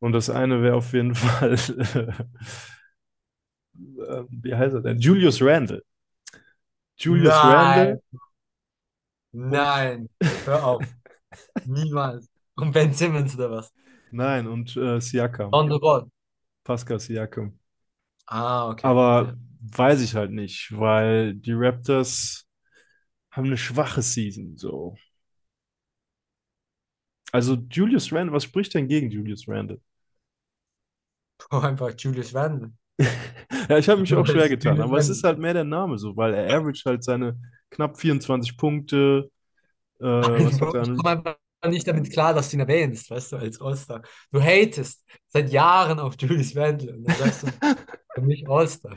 Und 0.01 0.13
das 0.13 0.31
eine 0.31 0.63
wäre 0.63 0.77
auf 0.77 0.93
jeden 0.95 1.15
Fall, 1.17 1.57
wie 3.75 4.55
heißt 4.55 4.75
er 4.75 4.81
denn? 4.83 4.99
Julius 4.99 5.41
Randle. 5.43 5.83
Julius 6.97 7.45
Randle 7.45 7.89
Nein, 7.89 8.01
und 9.43 9.51
nein, 9.51 10.09
hör 10.45 10.65
auf, 10.65 10.85
niemals. 11.65 12.29
Und 12.57 12.73
Ben 12.73 12.93
Simmons 12.95 13.35
oder 13.37 13.51
was? 13.51 13.73
nein, 14.11 14.47
und 14.47 14.77
äh, 14.77 15.01
Siakam. 15.01 15.53
On 15.53 15.69
the 15.71 15.79
ball. 15.79 16.11
Pascal 16.65 16.99
Siakam. 17.01 17.59
Ah, 18.27 18.69
okay. 18.69 18.85
Aber 18.89 19.37
weiß 19.61 20.01
ich 20.03 20.15
halt 20.15 20.31
nicht, 20.31 20.71
weil 20.79 21.35
die 21.35 21.53
Raptors 21.53 22.47
haben 23.31 23.47
eine 23.47 23.57
schwache 23.59 24.03
Season. 24.03 24.57
So. 24.57 24.97
Also 27.33 27.57
Julius 27.71 28.11
Randle, 28.13 28.33
was 28.33 28.45
spricht 28.45 28.73
denn 28.75 28.89
gegen 28.89 29.11
Julius 29.11 29.47
Randle? 29.47 29.81
Einfach 31.51 31.95
Julius 31.97 32.35
Randle. 32.35 32.73
Ja, 33.69 33.79
ich 33.79 33.89
habe 33.89 34.01
mich 34.01 34.15
auch 34.15 34.27
schwer 34.27 34.49
getan, 34.49 34.81
aber 34.81 34.99
es 34.99 35.09
ist 35.09 35.25
halt 35.25 35.39
mehr 35.39 35.55
der 35.55 35.65
Name 35.65 35.99
so, 35.99 36.17
weil 36.17 36.35
er 36.35 36.55
average 36.55 36.83
halt 36.85 37.03
seine 37.05 37.39
knapp 37.71 37.99
24 37.99 38.57
Punkte. 38.57 39.31
Äh, 40.01 40.05
was 40.05 40.61
hat 40.61 40.75
er 40.75 40.83
ich 40.83 40.89
an? 40.89 40.97
komme 40.97 41.11
einfach 41.11 41.37
nicht 41.71 41.87
damit 41.89 42.13
klar, 42.13 42.35
dass 42.35 42.51
du 42.51 42.57
ihn 42.57 42.61
erwähnst, 42.61 43.11
weißt 43.11 43.33
du, 43.33 43.37
als 43.37 43.61
All-Star. 43.61 44.03
Du 44.31 44.41
hatest 44.43 45.05
seit 45.29 45.51
Jahren 45.51 45.99
auf 45.99 46.15
Julius 46.19 46.55
Randle 46.57 46.95
und 46.95 47.05
dann 47.05 47.17
sagst 47.17 47.45
du 47.45 47.49
für 48.15 48.23
mich 48.23 48.49
All-Star. 48.49 48.97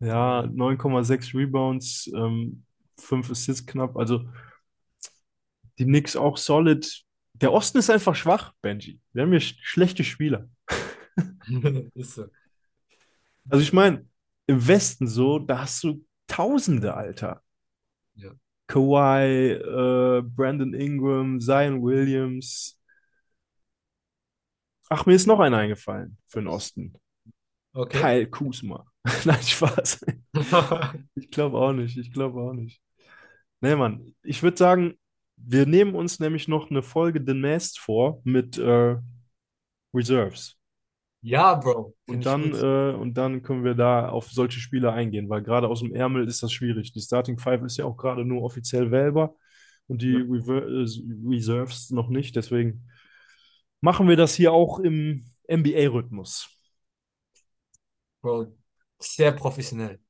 Ja, 0.00 0.42
9,6 0.42 1.34
Rebounds, 1.34 2.08
ähm, 2.14 2.64
5 2.96 3.30
Assists 3.30 3.66
knapp. 3.66 3.96
Also 3.96 4.24
die 5.78 5.84
Knicks 5.84 6.16
auch 6.16 6.36
solid. 6.36 7.04
Der 7.34 7.52
Osten 7.52 7.78
ist 7.78 7.90
einfach 7.90 8.14
schwach, 8.14 8.52
Benji. 8.62 9.00
Wir 9.12 9.22
haben 9.22 9.30
hier 9.30 9.40
sch 9.40 9.56
schlechte 9.62 10.04
Spieler. 10.04 10.48
Ist 11.94 12.14
so. 12.14 12.26
Also 13.48 13.62
ich 13.62 13.72
meine, 13.72 14.06
im 14.46 14.66
Westen 14.66 15.06
so, 15.06 15.38
da 15.38 15.60
hast 15.60 15.82
du 15.84 16.04
Tausende, 16.26 16.94
Alter. 16.94 17.42
Ja. 18.14 18.32
Kawhi, 18.66 19.52
äh, 19.52 20.22
Brandon 20.22 20.74
Ingram, 20.74 21.40
Zion 21.40 21.82
Williams. 21.82 22.78
Ach, 24.90 25.06
mir 25.06 25.14
ist 25.14 25.26
noch 25.26 25.40
einer 25.40 25.58
eingefallen 25.58 26.18
für 26.26 26.40
den 26.40 26.48
Osten. 26.48 26.94
Okay. 27.72 27.98
Kyle 27.98 28.26
Kuzma. 28.30 28.86
Nein, 29.24 29.42
Spaß. 29.42 30.04
Ich 31.14 31.30
glaube 31.30 31.58
auch 31.58 31.72
nicht. 31.72 31.96
Ich 31.96 32.12
glaube 32.12 32.40
auch 32.40 32.52
nicht. 32.52 32.80
Nee, 33.60 33.74
Mann. 33.74 34.14
Ich 34.22 34.42
würde 34.42 34.56
sagen, 34.56 34.98
wir 35.36 35.66
nehmen 35.66 35.94
uns 35.94 36.20
nämlich 36.20 36.48
noch 36.48 36.70
eine 36.70 36.82
Folge 36.82 37.20
demnächst 37.20 37.78
vor 37.78 38.20
mit 38.24 38.58
äh, 38.58 38.96
Reserves. 39.94 40.56
Ja, 41.20 41.54
Bro, 41.54 41.94
Und 42.06 42.24
dann, 42.24 42.54
äh, 42.54 42.94
und 42.96 43.14
dann 43.18 43.42
können 43.42 43.64
wir 43.64 43.74
da 43.74 44.08
auf 44.08 44.30
solche 44.30 44.60
Spieler 44.60 44.94
eingehen, 44.94 45.28
weil 45.28 45.42
gerade 45.42 45.68
aus 45.68 45.80
dem 45.80 45.94
Ärmel 45.94 46.26
ist 46.26 46.42
das 46.42 46.52
schwierig. 46.52 46.92
Die 46.92 47.00
Starting 47.02 47.38
Five 47.38 47.62
ist 47.64 47.76
ja 47.76 47.84
auch 47.84 47.96
gerade 47.96 48.24
nur 48.24 48.42
offiziell 48.42 48.90
wählbar 48.90 49.34
und 49.88 50.00
die 50.02 50.12
Ja. 50.12 50.20
Äh, 50.20 50.86
Reserves 51.28 51.90
noch 51.90 52.08
nicht. 52.08 52.34
Deswegen 52.36 52.88
machen 53.80 54.08
wir 54.08 54.16
das 54.16 54.34
hier 54.34 54.52
auch 54.52 54.80
im 54.80 55.24
NBA-Rhythmus. 55.48 56.48
Bro, 58.22 58.56
sehr 59.00 59.32
professionell. 59.32 60.00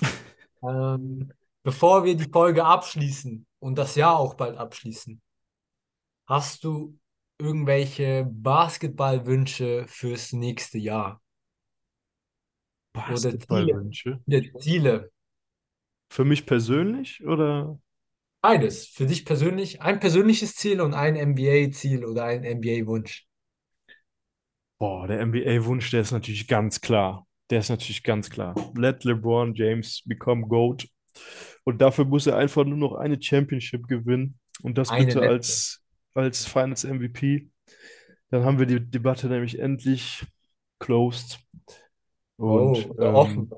Ähm, 0.62 1.32
bevor 1.62 2.04
wir 2.04 2.16
die 2.16 2.30
Folge 2.30 2.64
abschließen 2.64 3.46
und 3.60 3.76
das 3.78 3.94
Jahr 3.96 4.18
auch 4.18 4.34
bald 4.34 4.56
abschließen, 4.56 5.20
hast 6.26 6.64
du 6.64 6.96
irgendwelche 7.38 8.26
Basketballwünsche 8.30 9.86
fürs 9.88 10.32
nächste 10.32 10.78
Jahr 10.78 11.22
oder 13.06 13.38
Ziele? 13.38 13.40
Basketballwünsche. 13.48 14.20
Ja, 14.26 14.40
Ziele. 14.58 15.10
Für 16.10 16.24
mich 16.26 16.44
persönlich 16.44 17.24
oder? 17.24 17.78
Beides. 18.40 18.86
Für 18.88 19.06
dich 19.06 19.24
persönlich 19.24 19.82
ein 19.82 20.00
persönliches 20.00 20.54
Ziel 20.56 20.80
und 20.80 20.94
ein 20.94 21.14
NBA-Ziel 21.14 22.04
oder 22.04 22.24
ein 22.24 22.42
NBA-Wunsch. 22.44 23.26
Boah, 24.78 25.06
der 25.08 25.20
NBA-Wunsch, 25.26 25.90
der 25.90 26.02
ist 26.02 26.12
natürlich 26.12 26.46
ganz 26.46 26.80
klar. 26.80 27.26
Der 27.50 27.60
ist 27.60 27.68
natürlich 27.68 28.02
ganz 28.02 28.30
klar. 28.30 28.54
Let 28.76 29.04
LeBron 29.04 29.54
James 29.54 30.02
become 30.04 30.46
GOAT. 30.46 30.88
Und 31.64 31.80
dafür 31.80 32.04
muss 32.04 32.26
er 32.26 32.36
einfach 32.36 32.64
nur 32.64 32.76
noch 32.76 32.94
eine 32.94 33.20
Championship 33.20 33.88
gewinnen. 33.88 34.38
Und 34.62 34.78
das 34.78 34.90
Eine 34.90 35.06
bitte 35.06 35.20
letzte. 35.20 35.30
als, 35.30 35.82
als 36.14 36.46
Finals 36.46 36.84
MVP. 36.84 37.50
Dann 38.30 38.44
haben 38.44 38.58
wir 38.58 38.66
die 38.66 38.80
Debatte 38.90 39.28
nämlich 39.28 39.58
endlich 39.60 40.24
closed. 40.80 41.40
Oh, 42.38 42.48
Und 42.48 42.90
oder 42.90 43.14
offen. 43.14 43.48
ähm, 43.48 43.54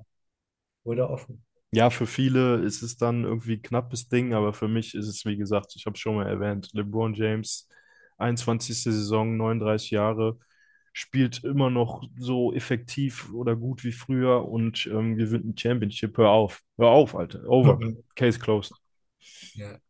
Oder 0.84 1.10
offen. 1.10 1.44
ja, 1.72 1.90
für 1.90 2.06
viele 2.06 2.56
ist 2.62 2.82
es 2.82 2.96
dann 2.96 3.24
irgendwie 3.24 3.60
knappes 3.62 4.08
Ding, 4.08 4.34
aber 4.34 4.52
für 4.52 4.68
mich 4.68 4.94
ist 4.94 5.06
es, 5.08 5.24
wie 5.24 5.36
gesagt, 5.36 5.74
ich 5.76 5.86
habe 5.86 5.94
es 5.94 6.00
schon 6.00 6.16
mal 6.16 6.26
erwähnt, 6.26 6.70
LeBron 6.72 7.14
James, 7.14 7.68
21. 8.18 8.92
Saison, 8.92 9.36
39 9.36 9.90
Jahre, 9.92 10.38
spielt 10.92 11.44
immer 11.44 11.70
noch 11.70 12.02
so 12.18 12.52
effektiv 12.52 13.32
oder 13.32 13.54
gut 13.56 13.84
wie 13.84 13.92
früher 13.92 14.48
und 14.48 14.86
ähm, 14.88 15.16
gewinnt 15.16 15.46
ein 15.46 15.56
Championship. 15.56 16.18
Hör 16.18 16.30
auf, 16.30 16.62
hör 16.78 16.88
auf, 16.88 17.14
Alter, 17.14 17.44
over, 17.48 17.84
case 18.16 18.38
closed. 18.40 18.74
Ja. 19.54 19.80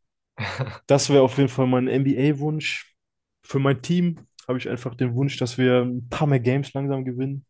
Das 0.87 1.11
wäre 1.11 1.23
auf 1.23 1.37
jeden 1.37 1.49
Fall 1.49 1.67
mein 1.67 1.87
NBA-Wunsch. 1.87 2.95
Für 3.43 3.59
mein 3.59 3.83
Team 3.83 4.27
habe 4.49 4.59
ich 4.59 4.69
einfach 4.69 4.95
den 4.95 5.15
Wunsch, 5.15 5.37
dass 5.37 5.59
wir 5.59 5.83
ein 5.83 6.09
paar 6.09 6.27
mehr 6.27 6.41
Games 6.41 6.73
langsam 6.73 7.05
gewinnen. 7.05 7.45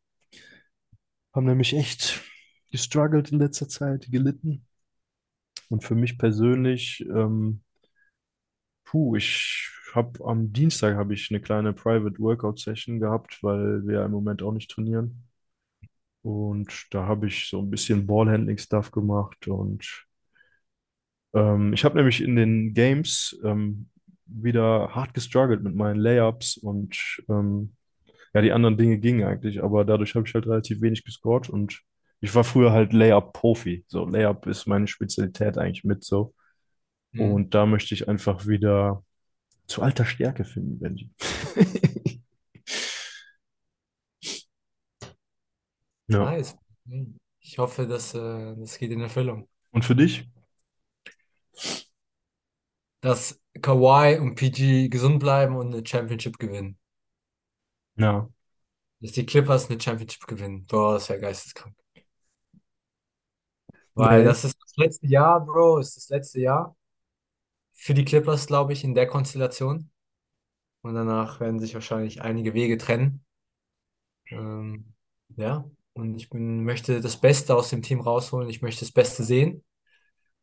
Haben 1.35 1.47
nämlich 1.47 1.75
echt 1.75 2.23
gestruggelt 2.71 3.33
in 3.33 3.39
letzter 3.39 3.69
Zeit, 3.69 4.09
gelitten. 4.11 4.67
Und 5.69 5.85
für 5.85 5.95
mich 5.95 6.19
persönlich, 6.19 7.05
ähm, 7.09 7.63
puh, 8.85 9.17
ich 9.17 9.71
habe 9.95 10.25
am 10.25 10.53
Dienstag 10.53 10.97
habe 10.97 11.15
ich 11.15 11.31
eine 11.31 11.41
kleine 11.41 11.73
Private 11.73 12.19
Workout 12.19 12.59
Session 12.59 13.01
gehabt, 13.01 13.43
weil 13.43 13.87
wir 13.87 14.05
im 14.05 14.11
Moment 14.13 14.43
auch 14.43 14.53
nicht 14.53 14.71
trainieren. 14.71 15.25
Und 16.23 16.87
da 16.91 17.07
habe 17.07 17.29
ich 17.29 17.49
so 17.49 17.61
ein 17.61 17.71
bisschen 17.71 18.07
Ballhandling-Stuff 18.07 18.91
gemacht. 18.91 19.49
Und 19.49 20.07
ähm, 21.35 21.73
ich 21.73 21.85
habe 21.85 21.97
nämlich 21.97 22.21
in 22.23 22.37
den 22.37 22.75
Games 22.75 23.39
ähm, 23.45 23.89
wieder 24.27 24.95
hart 24.95 25.15
gestruggelt 25.15 25.63
mit 25.63 25.75
meinen 25.75 25.99
Layups 26.01 26.57
und 26.57 27.21
ähm, 27.29 27.75
ja, 28.35 28.43
die 28.43 28.53
anderen 28.53 28.77
Dinge 28.77 28.99
gingen 28.99 29.27
eigentlich, 29.27 29.63
aber 29.63 29.85
dadurch 29.85 30.15
habe 30.15 30.27
ich 30.27 30.35
halt 30.35 30.47
relativ 30.47 30.81
wenig 30.81 31.05
gescored 31.05 31.49
und 31.51 31.83
Ich 32.21 32.35
war 32.35 32.45
früher 32.45 32.73
halt 32.73 32.93
Layup-Profi. 32.93 33.85
So, 33.89 34.05
Layup 34.07 34.47
ist 34.47 34.67
meine 34.67 34.87
Spezialität 34.87 35.59
eigentlich 35.59 35.85
mit 35.85 36.05
so. 36.05 36.35
Mhm. 37.13 37.21
Und 37.33 37.55
da 37.55 37.67
möchte 37.67 37.95
ich 37.95 38.09
einfach 38.09 38.47
wieder 38.47 39.05
zu 39.67 39.83
alter 39.83 40.05
Stärke 40.05 40.45
finden, 40.45 40.79
Benji. 40.81 41.11
Ja. 46.09 46.25
Nice. 46.25 46.57
Mhm. 46.87 47.17
Ich 47.41 47.59
hoffe, 47.59 47.87
dass 47.87 48.15
äh, 48.15 48.55
das 48.57 48.79
geht 48.79 48.91
in 48.91 49.01
Erfüllung. 49.01 49.49
Und 49.71 49.85
für 49.85 49.95
dich? 49.95 50.29
Dass 53.03 53.39
Kawhi 53.61 54.19
und 54.19 54.37
PG 54.37 54.89
gesund 54.89 55.21
bleiben 55.21 55.55
und 55.57 55.75
eine 55.75 55.87
Championship 55.87 56.39
gewinnen. 56.39 56.79
Ja. 57.97 58.29
Dass 59.01 59.13
die 59.13 59.27
Clippers 59.27 59.69
eine 59.69 59.79
Championship 59.79 60.27
gewinnen. 60.27 60.65
Boah, 60.67 60.95
das 60.95 61.09
wäre 61.11 61.21
geisteskrank. 61.21 61.75
Weil 63.95 64.23
Nee. 64.23 64.25
das 64.25 64.45
ist 64.45 64.57
das 64.63 64.77
letzte 64.77 65.07
Jahr, 65.09 65.45
Bro, 65.45 65.79
ist 65.79 65.97
das 65.97 66.09
letzte 66.09 66.41
Jahr 66.41 66.77
für 67.73 67.95
die 67.95 68.05
Clippers, 68.05 68.47
glaube 68.47 68.73
ich, 68.73 68.85
in 68.85 68.95
der 68.95 69.07
Konstellation. 69.09 69.91
Und 70.83 70.95
danach 70.95 71.41
werden 71.41 71.61
sich 71.61 71.75
wahrscheinlich 71.75 72.23
einige 72.23 72.55
Wege 72.55 72.79
trennen. 72.79 73.25
Ähm, 74.31 74.95
ja, 75.37 75.65
und 75.93 76.15
ich 76.17 76.31
bin, 76.31 76.65
möchte 76.65 77.01
das 77.01 77.21
Beste 77.21 77.55
aus 77.57 77.71
dem 77.71 77.83
Team 77.83 78.01
rausholen. 78.01 78.49
Ich 78.49 78.63
möchte 78.63 78.81
das 78.81 78.93
Beste 78.93 79.25
sehen. 79.25 79.65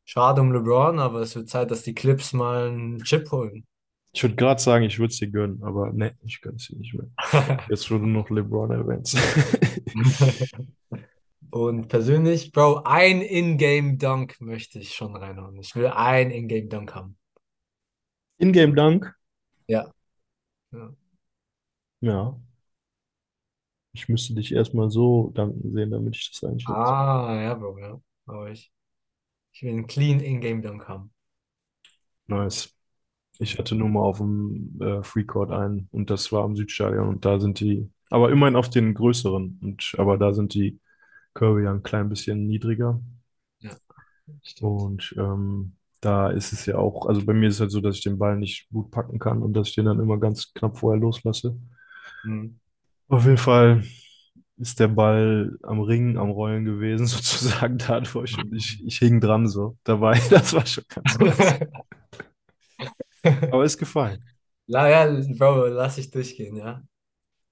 Schade 0.09 0.39
um 0.39 0.53
LeBron, 0.53 0.99
aber 0.99 1.19
es 1.19 1.35
wird 1.35 1.49
Zeit, 1.49 1.69
dass 1.69 1.83
die 1.83 1.93
Clips 1.93 2.31
mal 2.31 2.69
einen 2.69 3.03
Chip 3.03 3.29
holen. 3.29 3.67
Ich 4.13 4.23
würde 4.23 4.35
gerade 4.35 4.61
sagen, 4.61 4.85
ich 4.85 4.97
würde 4.99 5.11
es 5.11 5.19
dir 5.19 5.27
gönnen, 5.27 5.61
aber 5.61 5.91
nee, 5.91 6.13
ich 6.23 6.39
gönne 6.39 6.55
es 6.55 6.67
dir 6.67 6.77
nicht 6.77 6.93
mehr. 6.93 7.09
Jetzt, 7.69 7.89
du 7.89 7.97
noch 7.97 8.29
LeBron 8.29 8.71
erwähnst. 8.71 9.17
Und 11.51 11.89
persönlich, 11.89 12.53
Bro, 12.53 12.83
ein 12.85 13.21
In-Game-Dunk 13.21 14.39
möchte 14.39 14.79
ich 14.79 14.93
schon 14.95 15.13
reinhauen. 15.13 15.59
Ich 15.59 15.75
will 15.75 15.87
ein 15.87 16.31
In-Game-Dunk 16.31 16.95
haben. 16.95 17.17
In-Game 18.37 18.75
Dunk? 18.75 19.13
Ja. 19.67 19.91
ja. 20.71 20.95
Ja. 21.99 22.39
Ich 23.91 24.07
müsste 24.07 24.35
dich 24.35 24.53
erstmal 24.53 24.89
so 24.89 25.31
danken 25.35 25.73
sehen, 25.73 25.91
damit 25.91 26.15
ich 26.15 26.31
das 26.31 26.49
einschätze. 26.49 26.73
Ah, 26.73 27.41
ja, 27.41 27.53
Bro, 27.55 27.79
ja. 27.79 27.99
Aber 28.25 28.49
ich, 28.49 28.71
ich 29.57 29.63
will 29.63 29.71
einen 29.71 29.87
clean 29.87 30.19
In-Game-Dunk 30.19 30.87
haben. 30.87 31.11
Nice. 32.27 32.73
Ich 33.39 33.57
hatte 33.59 33.75
nur 33.75 33.89
mal 33.89 34.01
auf 34.01 34.19
dem 34.19 34.79
äh, 34.81 35.03
Freecourt 35.03 35.51
einen 35.51 35.89
und 35.91 36.09
das 36.11 36.31
war 36.31 36.43
am 36.45 36.55
Südstadion 36.55 37.09
und 37.09 37.25
da 37.25 37.39
sind 37.39 37.59
die, 37.61 37.91
aber 38.11 38.31
immerhin 38.31 38.55
auf 38.57 38.69
den 38.69 38.93
größeren 38.95 39.59
und 39.63 39.95
aber 39.99 40.17
da 40.17 40.33
sind 40.33 40.53
die 40.55 40.79
Körbe 41.33 41.63
ja 41.63 41.71
ein 41.73 41.83
klein 41.83 42.09
bisschen 42.09 42.47
niedriger 42.47 43.01
Ja, 43.59 43.77
stimmt. 44.43 44.83
und 44.87 45.13
ähm, 45.17 45.75
da 46.01 46.29
ist 46.29 46.53
es 46.53 46.65
ja 46.65 46.77
auch, 46.77 47.05
also 47.07 47.25
bei 47.25 47.33
mir 47.33 47.49
ist 47.49 47.55
es 47.55 47.61
halt 47.61 47.71
so, 47.71 47.81
dass 47.81 47.95
ich 47.97 48.03
den 48.03 48.17
Ball 48.19 48.37
nicht 48.37 48.69
gut 48.69 48.91
packen 48.91 49.19
kann 49.19 49.41
und 49.41 49.53
dass 49.53 49.69
ich 49.69 49.75
den 49.75 49.85
dann 49.85 49.99
immer 49.99 50.17
ganz 50.19 50.53
knapp 50.53 50.77
vorher 50.77 50.99
loslasse. 50.99 51.57
Mhm. 52.23 52.59
Auf 53.09 53.25
jeden 53.25 53.37
Fall 53.37 53.83
ist 54.57 54.79
der 54.79 54.87
Ball 54.87 55.57
am 55.63 55.79
Ringen, 55.81 56.17
am 56.17 56.31
Rollen 56.31 56.65
gewesen, 56.65 57.05
sozusagen 57.07 57.77
dadurch 57.77 58.37
und 58.37 58.53
ich, 58.53 58.83
ich 58.85 58.97
hing 58.99 59.21
dran 59.21 59.47
so 59.47 59.77
dabei. 59.83 60.19
Das 60.29 60.53
war 60.53 60.65
schon 60.65 60.83
ganz 60.89 61.17
nice. 61.19 61.59
Aber 63.23 63.65
ist 63.65 63.77
gefallen. 63.77 64.23
La, 64.67 64.89
ja, 64.89 65.21
Bro, 65.37 65.67
lass 65.67 65.97
ich 65.97 66.11
durchgehen, 66.11 66.55
ja. 66.55 66.83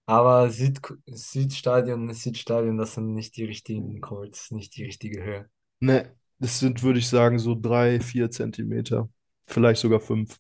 Aber 0.05 0.49
Süd 0.49 0.79
Südstadion, 1.07 2.13
Südstadion, 2.13 2.77
das 2.77 2.93
sind 2.93 3.13
nicht 3.13 3.35
die 3.37 3.45
richtigen 3.45 4.01
Courts, 4.01 4.51
nicht 4.51 4.75
die 4.77 4.83
richtige 4.83 5.23
Höhe. 5.23 5.49
Ne, 5.79 6.11
das 6.39 6.59
sind, 6.59 6.83
würde 6.83 6.99
ich 6.99 7.07
sagen, 7.07 7.39
so 7.39 7.55
drei, 7.59 7.99
vier 7.99 8.29
Zentimeter. 8.29 9.09
Vielleicht 9.47 9.81
sogar 9.81 9.99
fünf. 9.99 10.37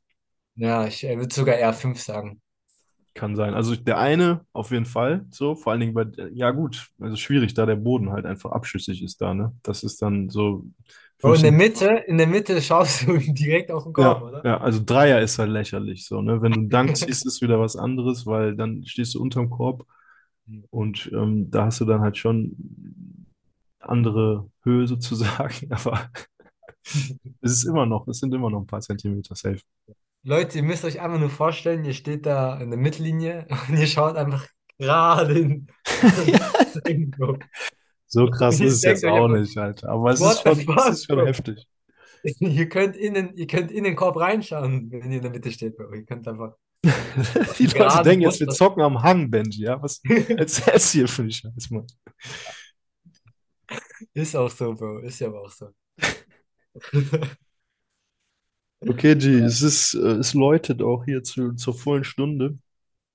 Ja, 0.55 0.87
ich 0.87 1.03
würde 1.03 1.33
sogar 1.33 1.55
eher 1.55 1.73
fünf 1.73 1.99
sagen. 1.99 2.41
Kann 3.15 3.35
sein. 3.37 3.53
Also 3.55 3.75
der 3.77 3.97
eine 3.97 4.45
auf 4.53 4.71
jeden 4.71 4.85
Fall 4.85 5.25
so, 5.31 5.55
vor 5.55 5.71
allen 5.71 5.79
Dingen 5.81 5.93
bei, 5.95 6.05
ja 6.33 6.51
gut, 6.51 6.89
also 6.99 7.15
schwierig, 7.15 7.53
da 7.53 7.65
der 7.65 7.77
Boden 7.77 8.11
halt 8.11 8.25
einfach 8.25 8.51
abschüssig 8.51 9.01
ist 9.03 9.21
da, 9.21 9.33
ne? 9.33 9.53
Das 9.63 9.83
ist 9.83 10.01
dann 10.01 10.29
so 10.29 10.65
Bro, 11.21 11.33
in 11.35 11.41
der. 11.41 11.51
Mitte, 11.51 11.87
in 12.07 12.17
der 12.17 12.27
Mitte 12.27 12.61
schaust 12.61 13.03
du 13.07 13.17
direkt 13.33 13.71
auf 13.71 13.83
den 13.83 13.93
Korb, 13.93 14.21
Ja, 14.21 14.21
oder? 14.21 14.43
ja, 14.43 14.57
also 14.59 14.81
Dreier 14.83 15.21
ist 15.21 15.39
halt 15.39 15.49
lächerlich 15.51 16.05
so, 16.05 16.21
ne? 16.21 16.41
Wenn 16.41 16.51
du 16.53 16.67
Dank 16.69 16.95
ziehst, 16.97 17.25
ist 17.25 17.41
wieder 17.41 17.59
was 17.59 17.75
anderes, 17.77 18.25
weil 18.25 18.55
dann 18.55 18.85
stehst 18.85 19.15
du 19.15 19.21
unterm 19.21 19.49
Korb 19.49 19.85
und 20.69 21.09
ähm, 21.13 21.49
da 21.51 21.65
hast 21.65 21.81
du 21.81 21.85
dann 21.85 22.01
halt 22.01 22.17
schon 22.17 22.55
andere 23.79 24.49
Höhe 24.63 24.87
sozusagen, 24.87 25.67
aber 25.71 26.09
es 27.41 27.51
ist 27.51 27.63
immer 27.65 27.85
noch, 27.85 28.07
es 28.07 28.19
sind 28.19 28.33
immer 28.33 28.49
noch 28.49 28.61
ein 28.61 28.67
paar 28.67 28.81
Zentimeter 28.81 29.35
safe. 29.35 29.59
Leute, 30.27 30.57
ihr 30.57 30.63
müsst 30.63 30.83
euch 30.85 30.99
einfach 30.99 31.19
nur 31.19 31.29
vorstellen, 31.29 31.85
ihr 31.85 31.93
steht 31.93 32.25
da 32.25 32.59
in 32.59 32.71
der 32.71 32.79
Mittellinie 32.79 33.47
und 33.69 33.77
ihr 33.77 33.85
schaut 33.85 34.15
einfach 34.15 34.47
gerade 34.79 35.37
in 35.37 35.67
in-. 36.87 37.15
So 38.07 38.27
krass 38.27 38.59
ist 38.59 38.73
es 38.73 38.81
jetzt 38.81 39.05
auch 39.05 39.27
nicht, 39.27 39.55
Alter. 39.55 39.89
Aber 39.89 40.09
es 40.09 40.21
ist 40.21 40.41
schon, 40.41 40.59
fuck, 40.61 40.89
ist 40.89 41.05
schon 41.05 41.25
heftig. 41.25 41.67
Ihr 42.39 42.67
könnt 42.69 42.95
innen, 42.95 43.35
ihr 43.35 43.45
könnt 43.45 43.71
in 43.71 43.83
den 43.83 43.95
Korb 43.95 44.17
reinschauen, 44.17 44.89
wenn 44.91 45.11
ihr 45.11 45.17
in 45.17 45.21
der 45.21 45.29
Mitte 45.29 45.51
steht, 45.51 45.77
Bro. 45.77 45.93
Ihr 45.93 46.05
könnt 46.05 46.27
einfach 46.27 46.55
Die 47.59 47.67
Leute 47.67 48.01
denken 48.01 48.23
jetzt, 48.23 48.39
wir 48.39 48.47
zocken 48.47 48.81
am 48.81 49.03
Hang, 49.03 49.29
Benji, 49.29 49.65
ja? 49.65 49.79
Was 49.79 50.01
erzählst 50.03 50.95
du 50.95 50.97
hier 50.97 51.07
für 51.07 51.21
einen 51.21 51.31
Scheiß, 51.31 51.69
Mann? 51.69 51.85
Ist 54.15 54.35
auch 54.35 54.49
so, 54.49 54.73
Bro. 54.73 55.01
Ist 55.01 55.19
ja 55.19 55.27
aber 55.27 55.41
auch 55.41 55.51
so. 55.51 55.69
Okay, 58.81 59.15
G, 59.15 59.39
es 59.39 59.61
ist, 59.61 59.95
äh, 59.95 59.97
es 60.19 60.33
läutet 60.33 60.81
auch 60.81 61.03
hier 61.05 61.23
zu, 61.23 61.53
zur 61.55 61.73
vollen 61.73 62.03
Stunde. 62.03 62.57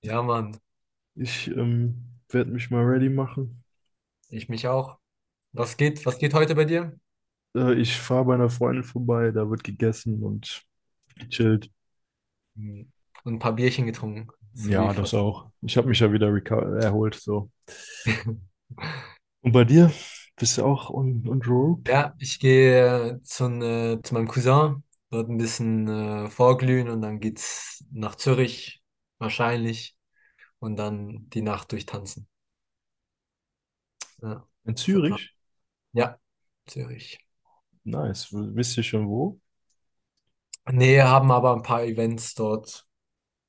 Ja, 0.03 0.23
Mann. 0.23 0.61
Ich 1.15 1.47
ähm, 1.47 2.09
werde 2.31 2.51
mich 2.51 2.69
mal 2.71 2.83
ready 2.85 3.09
machen. 3.09 3.63
Ich 4.29 4.49
mich 4.49 4.67
auch. 4.67 4.99
Was 5.53 5.77
geht, 5.77 6.07
was 6.07 6.19
geht 6.19 6.35
heute 6.35 6.55
bei 6.57 6.65
dir? 6.65 6.99
Äh, 7.57 7.75
ich 7.75 7.97
fahre 7.97 8.25
bei 8.27 8.35
einer 8.35 8.51
Freundin 8.51 8.85
vorbei, 8.85 9.31
da 9.33 9.49
wird 9.51 9.65
gegessen 9.65 10.23
und 10.23 10.63
gechillt. 11.19 11.71
Hm. 12.57 12.91
Und 13.25 13.35
ein 13.35 13.39
paar 13.39 13.55
Bierchen 13.55 13.87
getrunken. 13.87 14.29
So 14.55 14.71
Ja, 14.73 14.93
das 14.95 15.15
auch. 15.15 15.51
Ich 15.63 15.77
habe 15.77 15.89
mich 15.89 16.01
ja 16.01 16.13
wieder 16.13 16.29
reco- 16.29 16.81
erholt, 16.83 17.15
so. 17.15 17.51
Und 19.43 19.53
bei 19.53 19.65
dir? 19.65 19.93
Bist 20.37 20.57
du 20.59 20.65
auch 20.65 20.89
on, 20.91 21.29
on 21.29 21.43
road? 21.43 21.87
Ja, 21.87 22.15
ich 22.19 22.39
gehe 22.39 23.21
zu, 23.25 23.49
ne- 23.49 24.01
zu 24.03 24.15
meinem 24.15 24.29
Cousin, 24.29 24.83
dort 25.11 25.29
ein 25.31 25.39
bisschen 25.39 25.89
äh, 25.89 26.31
vorglühen 26.31 26.89
und 26.91 27.03
dann 27.03 27.21
geht's 27.21 27.85
nach 27.93 28.15
Zürich 28.17 28.83
wahrscheinlich 29.19 29.97
und 30.61 30.77
dann 30.77 31.29
die 31.31 31.43
Nacht 31.43 31.73
durchtanzen. 31.73 32.29
Ja, 34.23 34.47
In. 34.65 34.75
Zürich? 34.77 35.35
Ja, 35.93 36.19
Zürich. 36.67 37.19
Nice. 37.85 38.29
Wisst 38.33 38.77
ihr 38.79 38.83
schon 38.83 39.07
wo? 39.09 39.39
Nee, 40.71 41.01
haben 41.03 41.31
aber 41.33 41.55
ein 41.55 41.63
paar 41.63 41.83
Events 41.85 42.35
dort 42.35 42.87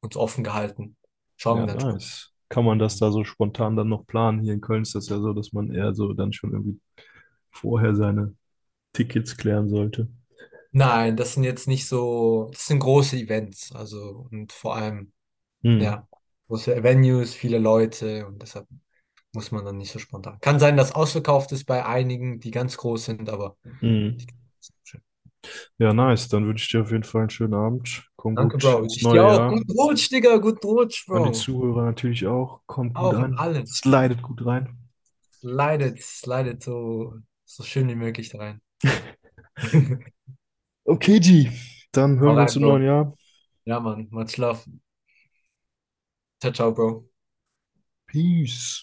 uns 0.01 0.15
offen 0.17 0.43
gehalten. 0.43 0.97
Schauen 1.37 1.59
Ja, 1.59 1.67
wir 1.67 1.67
dann 1.67 1.79
spontan. 1.79 2.09
nice. 2.09 2.33
Kann 2.49 2.65
man 2.65 2.79
das 2.79 2.97
da 2.97 3.11
so 3.11 3.23
spontan 3.23 3.75
dann 3.75 3.89
noch 3.89 4.05
planen? 4.07 4.41
Hier 4.41 4.53
in 4.53 4.61
Köln 4.61 4.81
ist 4.83 4.95
das 4.95 5.09
ja 5.09 5.19
so, 5.19 5.33
dass 5.33 5.53
man 5.53 5.71
eher 5.73 5.93
so 5.93 6.13
dann 6.13 6.33
schon 6.33 6.51
irgendwie 6.51 6.79
vorher 7.51 7.95
seine 7.95 8.35
Tickets 8.93 9.37
klären 9.37 9.69
sollte. 9.69 10.09
Nein, 10.73 11.17
das 11.17 11.33
sind 11.33 11.43
jetzt 11.43 11.67
nicht 11.67 11.87
so, 11.87 12.49
das 12.53 12.67
sind 12.67 12.79
große 12.79 13.17
Events, 13.17 13.71
also 13.73 14.27
und 14.31 14.53
vor 14.53 14.75
allem, 14.75 15.11
Hm. 15.63 15.83
ja, 15.83 16.07
große 16.47 16.83
Venues, 16.83 17.33
viele 17.35 17.59
Leute 17.59 18.27
und 18.27 18.41
deshalb 18.41 18.67
muss 19.33 19.51
man 19.51 19.65
dann 19.65 19.77
nicht 19.77 19.91
so 19.91 19.99
spontan. 19.99 20.39
Kann 20.41 20.59
sein, 20.59 20.77
dass 20.77 20.93
ausverkauft 20.93 21.51
ist 21.53 21.65
bei 21.65 21.85
einigen, 21.85 22.39
die 22.41 22.51
ganz 22.51 22.77
groß 22.77 23.05
sind, 23.05 23.29
aber 23.29 23.57
Hm. 23.81 24.17
Ja, 25.77 25.93
nice. 25.93 26.29
Dann 26.29 26.45
wünsche 26.47 26.63
ich 26.65 26.71
dir 26.71 26.81
auf 26.81 26.91
jeden 26.91 27.03
Fall 27.03 27.21
einen 27.21 27.29
schönen 27.29 27.53
Abend. 27.53 28.09
Komm 28.15 28.35
danke, 28.35 28.57
gut 28.57 28.57
Bro. 28.57 28.83
ins 28.83 29.01
Ich 29.01 29.07
dir 29.07 29.23
neue 29.23 29.25
auch. 29.25 29.45
Jahr. 29.45 29.47
Guten 29.47 29.71
Rutsch, 29.71 30.09
Digga, 30.11 30.37
guten 30.37 30.65
Rutsch, 30.67 31.05
An 31.09 31.23
die 31.23 31.31
Bro. 31.31 31.31
Zuhörer 31.31 31.85
natürlich 31.85 32.27
auch. 32.27 32.63
Kommt 32.65 32.95
gut 32.95 33.13
Auch 33.13 33.19
an 33.19 33.33
an. 33.33 33.37
alle. 33.37 33.65
Slidet 33.65 34.21
gut 34.21 34.45
rein. 34.45 34.77
Slidet, 35.39 36.01
slidet 36.01 36.63
so, 36.63 37.19
so 37.45 37.63
schön 37.63 37.87
wie 37.89 37.95
möglich 37.95 38.29
da 38.29 38.37
rein. 38.39 38.61
Okay, 40.91 41.19
G. 41.19 41.49
Dann 41.93 42.19
hören 42.19 42.35
wir 42.35 42.41
uns 42.41 42.55
im 42.55 42.63
neuen 42.65 42.83
Jahr. 42.83 43.17
Ja, 43.65 43.79
Mann, 43.79 44.07
much 44.11 44.37
love. 44.37 44.63
Ciao, 46.41 46.51
ciao, 46.51 46.71
Bro. 46.73 47.05
Peace. 48.07 48.79